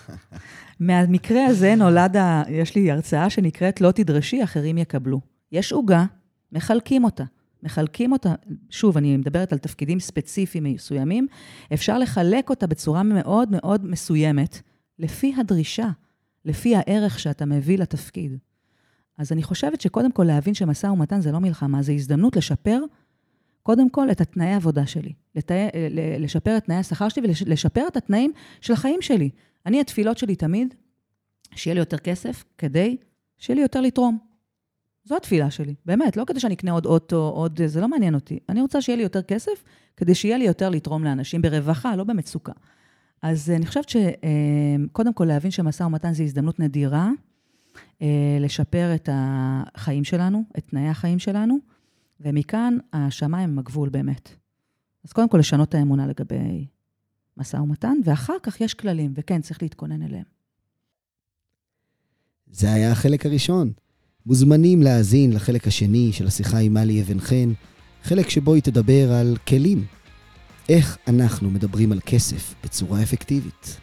מהמקרה 0.80 1.46
הזה 1.46 1.74
נולד, 1.74 2.16
ה... 2.16 2.42
יש 2.48 2.74
לי 2.74 2.90
הרצאה 2.90 3.30
שנקראת 3.30 3.80
לא 3.80 3.90
תדרשי, 3.90 4.44
אחרים 4.44 4.78
יקבלו. 4.78 5.20
יש 5.52 5.72
עוגה, 5.72 6.04
מחלקים 6.52 7.04
אותה. 7.04 7.24
מחלקים 7.62 8.12
אותה, 8.12 8.34
שוב, 8.70 8.96
אני 8.96 9.16
מדברת 9.16 9.52
על 9.52 9.58
תפקידים 9.58 10.00
ספציפיים 10.00 10.64
מסוימים, 10.64 11.26
אפשר 11.74 11.98
לחלק 11.98 12.50
אותה 12.50 12.66
בצורה 12.66 13.02
מאוד 13.02 13.48
מאוד 13.50 13.86
מסוימת, 13.86 14.60
לפי 14.98 15.34
הדרישה, 15.36 15.88
לפי 16.44 16.76
הערך 16.76 17.18
שאתה 17.18 17.46
מביא 17.46 17.78
לתפקיד. 17.78 18.38
אז 19.18 19.32
אני 19.32 19.42
חושבת 19.42 19.80
שקודם 19.80 20.12
כל 20.12 20.24
להבין 20.24 20.54
שמשא 20.54 20.86
ומתן 20.86 21.20
זה 21.20 21.32
לא 21.32 21.38
מלחמה, 21.38 21.82
זה 21.82 21.92
הזדמנות 21.92 22.36
לשפר 22.36 22.80
קודם 23.62 23.90
כל 23.90 24.10
את 24.10 24.20
התנאי 24.20 24.46
העבודה 24.46 24.86
שלי, 24.86 25.12
לתא, 25.34 25.68
לשפר 26.18 26.56
את 26.56 26.64
תנאי 26.64 26.76
השכר 26.76 27.08
שלי 27.08 27.22
ולשפר 27.46 27.88
את 27.88 27.96
התנאים 27.96 28.32
של 28.60 28.72
החיים 28.72 29.02
שלי. 29.02 29.30
אני, 29.66 29.80
התפילות 29.80 30.18
שלי 30.18 30.36
תמיד, 30.36 30.74
שיהיה 31.54 31.74
לי 31.74 31.80
יותר 31.80 31.98
כסף 31.98 32.44
כדי 32.58 32.96
שיהיה 33.38 33.54
לי 33.54 33.62
יותר 33.62 33.80
לתרום. 33.80 34.18
זו 35.04 35.16
התפילה 35.16 35.50
שלי, 35.50 35.74
באמת, 35.86 36.16
לא 36.16 36.24
כדי 36.24 36.40
שאני 36.40 36.54
אקנה 36.54 36.72
עוד 36.72 36.86
אוטו, 36.86 37.32
עוד... 37.34 37.60
זה 37.66 37.80
לא 37.80 37.88
מעניין 37.88 38.14
אותי. 38.14 38.38
אני 38.48 38.60
רוצה 38.60 38.82
שיהיה 38.82 38.96
לי 38.96 39.02
יותר 39.02 39.22
כסף, 39.22 39.64
כדי 39.96 40.14
שיהיה 40.14 40.38
לי 40.38 40.44
יותר 40.44 40.68
לתרום 40.68 41.04
לאנשים 41.04 41.42
ברווחה, 41.42 41.96
לא 41.96 42.04
במצוקה. 42.04 42.52
אז 43.22 43.50
אני 43.50 43.66
חושבת 43.66 43.88
שקודם 43.88 45.12
כל 45.12 45.24
להבין 45.24 45.50
שמשא 45.50 45.82
ומתן 45.82 46.12
זה 46.12 46.22
הזדמנות 46.22 46.60
נדירה, 46.60 47.10
אה, 48.02 48.38
לשפר 48.40 48.94
את 48.94 49.08
החיים 49.12 50.04
שלנו, 50.04 50.44
את 50.58 50.64
תנאי 50.66 50.88
החיים 50.88 51.18
שלנו, 51.18 51.58
ומכאן 52.22 52.78
השמיים 52.92 53.50
הם 53.50 53.58
הגבול 53.58 53.88
באמת. 53.88 54.28
אז 55.04 55.12
קודם 55.12 55.28
כל 55.28 55.38
לשנות 55.38 55.68
את 55.68 55.74
האמונה 55.74 56.06
לגבי 56.06 56.66
משא 57.36 57.56
ומתן, 57.56 57.94
ואחר 58.04 58.36
כך 58.42 58.60
יש 58.60 58.74
כללים, 58.74 59.12
וכן, 59.16 59.40
צריך 59.40 59.62
להתכונן 59.62 60.02
אליהם. 60.02 60.24
זה 62.50 62.72
היה 62.72 62.92
החלק 62.92 63.26
הראשון. 63.26 63.72
מוזמנים 64.26 64.82
להאזין 64.82 65.32
לחלק 65.32 65.66
השני 65.66 66.12
של 66.12 66.26
השיחה 66.26 66.58
עם 66.58 66.74
מלי 66.74 67.02
אבן 67.02 67.20
חן, 67.20 67.52
חלק 68.02 68.28
שבו 68.28 68.54
היא 68.54 68.62
תדבר 68.62 69.12
על 69.12 69.36
כלים. 69.48 69.84
איך 70.68 70.98
אנחנו 71.08 71.50
מדברים 71.50 71.92
על 71.92 72.00
כסף 72.06 72.54
בצורה 72.64 73.02
אפקטיבית. 73.02 73.80